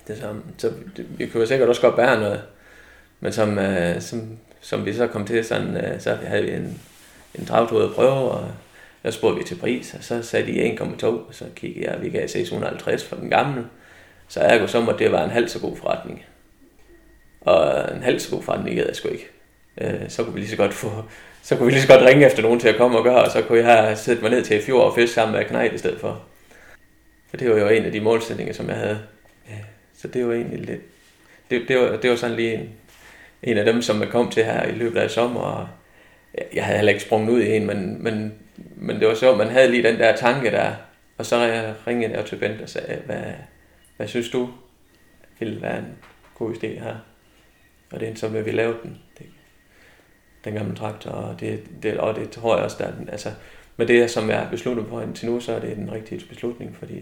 Det 0.08 0.18
sådan 0.18 0.42
så 0.58 0.72
det, 0.98 1.20
vi 1.20 1.28
kunne 1.28 1.48
sikkert 1.48 1.70
også 1.70 1.82
godt 1.82 1.96
bære 1.96 2.20
noget, 2.20 2.42
men 3.20 3.34
som, 3.34 3.60
øh, 3.60 4.02
som, 4.02 4.38
som 4.62 4.86
vi 4.86 4.94
så 4.94 5.08
kom 5.08 5.26
til, 5.26 5.46
sådan, 5.46 5.78
øh, 5.78 6.00
så 6.00 6.16
havde 6.16 6.44
vi 6.44 6.52
en, 6.52 6.82
en 7.36 7.48
at 7.52 7.96
prøve, 7.96 8.32
og 8.32 8.52
der 9.04 9.12
spurgte 9.12 9.38
vi 9.38 9.44
til 9.44 9.56
pris, 9.56 9.94
og 9.94 10.04
så 10.04 10.22
sagde 10.22 10.54
de 10.54 10.78
1,2, 10.82 11.06
og 11.06 11.28
så 11.32 11.46
kiggede 11.56 11.92
jeg, 11.92 12.02
vi 12.02 12.10
gav 12.10 12.28
650 12.28 13.04
for 13.04 13.16
den 13.16 13.30
gamle. 13.30 13.66
Så 14.28 14.42
jeg 14.42 14.70
så 14.70 14.82
måtte 14.82 15.04
det 15.04 15.12
var 15.12 15.24
en 15.24 15.30
halv 15.30 15.48
så 15.48 15.60
god 15.60 15.78
forretning. 15.78 16.26
Og 17.42 17.96
en 17.96 18.04
halv 18.04 18.20
så 18.20 18.32
god 18.32 18.44
forretning 18.44 18.78
gad 18.78 18.86
jeg 18.86 18.96
sgu 18.96 19.10
ikke. 19.10 19.28
Øh, 19.82 20.10
så 20.10 20.24
kunne 20.24 20.34
vi 20.34 20.40
lige 20.40 20.50
så 20.50 20.58
godt 20.58 20.74
få, 20.74 21.04
så 21.44 21.56
kunne 21.56 21.66
vi 21.66 21.72
lige 21.72 21.82
så 21.82 21.88
godt 21.88 22.02
ringe 22.02 22.26
efter 22.26 22.42
nogen 22.42 22.60
til 22.60 22.68
at 22.68 22.76
komme 22.76 22.98
og 22.98 23.04
gøre, 23.04 23.24
og 23.24 23.32
så 23.32 23.42
kunne 23.42 23.58
jeg 23.58 23.84
have 23.84 23.96
sætte 23.96 24.22
mig 24.22 24.32
ned 24.32 24.44
til 24.44 24.58
i 24.58 24.62
fjord 24.62 24.86
og 24.86 24.96
fisk 24.96 25.14
sammen 25.14 25.38
med 25.38 25.46
Knejt 25.46 25.74
i 25.74 25.78
stedet 25.78 26.00
for. 26.00 26.24
For 27.30 27.38
det 27.38 27.50
var 27.50 27.58
jo 27.58 27.68
en 27.68 27.86
af 27.86 27.92
de 27.92 28.02
målsætninger, 28.02 28.54
som 28.54 28.68
jeg 28.70 28.76
havde. 28.76 29.00
Så 29.98 30.08
det 30.08 30.28
var 30.28 30.34
egentlig 30.34 30.60
lidt, 30.60 30.82
det, 31.50 31.68
det, 31.68 31.78
var, 31.78 31.98
det 31.98 32.10
var 32.10 32.16
sådan 32.16 32.36
lige 32.36 32.54
en, 32.54 32.70
en 33.44 33.58
af 33.58 33.66
dem, 33.66 33.82
som 33.82 34.02
jeg 34.02 34.10
kom 34.10 34.32
til 34.32 34.44
her 34.44 34.64
i 34.64 34.72
løbet 34.72 35.00
af 35.00 35.12
sommer, 35.12 35.40
og 35.40 35.68
jeg 36.54 36.66
havde 36.66 36.78
heller 36.78 36.92
ikke 36.92 37.04
sprunget 37.04 37.34
ud 37.34 37.42
i 37.42 37.56
en, 37.56 37.68
men, 37.68 38.04
men 38.04 38.34
men 38.76 39.00
det 39.00 39.08
var 39.08 39.14
så, 39.14 39.36
man 39.36 39.48
havde 39.48 39.72
lige 39.72 39.84
den 39.84 40.00
der 40.00 40.16
tanke 40.16 40.52
der, 40.52 40.74
Og 41.18 41.26
så 41.26 41.74
ringede 41.88 42.14
jeg 42.14 42.26
til 42.26 42.36
Bent 42.36 42.62
og 42.62 42.70
sagde, 42.70 43.02
hvad, 43.06 43.24
hvad 43.98 44.08
synes 44.08 44.30
du 44.30 44.50
ville 45.40 45.62
være 45.62 45.78
en 45.78 45.98
god 46.36 46.54
idé 46.54 46.68
her? 46.68 46.96
Og 47.92 48.00
det 48.00 48.10
er 48.10 48.16
så, 48.16 48.28
at 48.28 48.46
vi 48.46 48.52
lavede 48.52 48.78
den. 48.84 48.98
Den 50.46 50.54
gamle 50.54 50.76
traktor, 50.76 51.12
og 51.12 51.40
det, 51.40 51.64
det, 51.84 51.98
og 51.98 52.16
det 52.16 52.30
tror 52.30 52.56
jeg 52.56 52.66
også, 52.66 52.78
der 52.80 52.86
er 52.86 52.96
den, 52.96 53.10
altså, 53.10 53.30
med 53.78 53.88
det, 53.88 54.10
som 54.10 54.30
jeg 54.30 54.40
har 54.40 54.50
besluttet 54.50 54.88
på 54.88 55.02
indtil 55.02 55.30
nu, 55.30 55.40
så 55.40 55.52
er 55.52 55.60
det 55.60 55.78
den 55.78 55.92
rigtige 55.92 56.26
beslutning, 56.30 56.76
fordi 56.76 57.00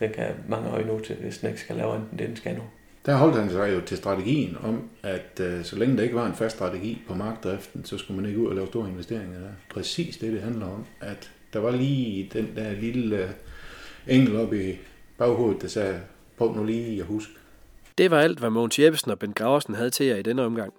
den 0.00 0.10
kan 0.10 0.26
mange 0.48 0.70
øje 0.70 0.84
nu 0.84 0.98
til, 0.98 1.16
hvis 1.16 1.38
den 1.38 1.48
ikke 1.48 1.60
skal 1.60 1.76
lave 1.76 1.96
enten 1.96 2.18
det, 2.18 2.28
den 2.28 2.36
skal 2.36 2.54
nu. 2.54 2.62
Der 3.06 3.16
holdt 3.16 3.36
han 3.36 3.50
sig 3.50 3.74
jo 3.74 3.80
til 3.80 3.96
strategien 3.96 4.56
om, 4.62 4.82
at 5.02 5.40
uh, 5.40 5.64
så 5.64 5.76
længe 5.76 5.96
der 5.96 6.02
ikke 6.02 6.14
var 6.14 6.26
en 6.26 6.34
fast 6.34 6.56
strategi 6.56 7.02
på 7.08 7.14
markdriften, 7.14 7.84
så 7.84 7.98
skulle 7.98 8.20
man 8.20 8.30
ikke 8.30 8.40
ud 8.40 8.46
og 8.46 8.54
lave 8.54 8.66
store 8.66 8.88
investeringer 8.88 9.40
der. 9.40 9.48
Præcis 9.70 10.16
det, 10.16 10.32
det 10.32 10.42
handler 10.42 10.66
om, 10.66 10.84
at 11.00 11.30
der 11.52 11.58
var 11.58 11.70
lige 11.70 12.30
den 12.32 12.48
der 12.56 12.72
lille 12.72 13.24
uh, 13.24 14.14
engel 14.14 14.36
op 14.36 14.54
i 14.54 14.78
baghovedet, 15.18 15.62
der 15.62 15.68
sagde, 15.68 16.00
prøv 16.36 16.54
nu 16.54 16.64
lige 16.64 17.00
at 17.00 17.06
huske. 17.06 17.32
Det 17.98 18.10
var 18.10 18.20
alt, 18.20 18.38
hvad 18.38 18.50
Mogens 18.50 18.78
Jeppesen 18.78 19.10
og 19.10 19.18
Ben 19.18 19.32
Graversen 19.32 19.74
havde 19.74 19.90
til 19.90 20.06
jer 20.06 20.16
i 20.16 20.22
denne 20.22 20.42
omgang. 20.42 20.72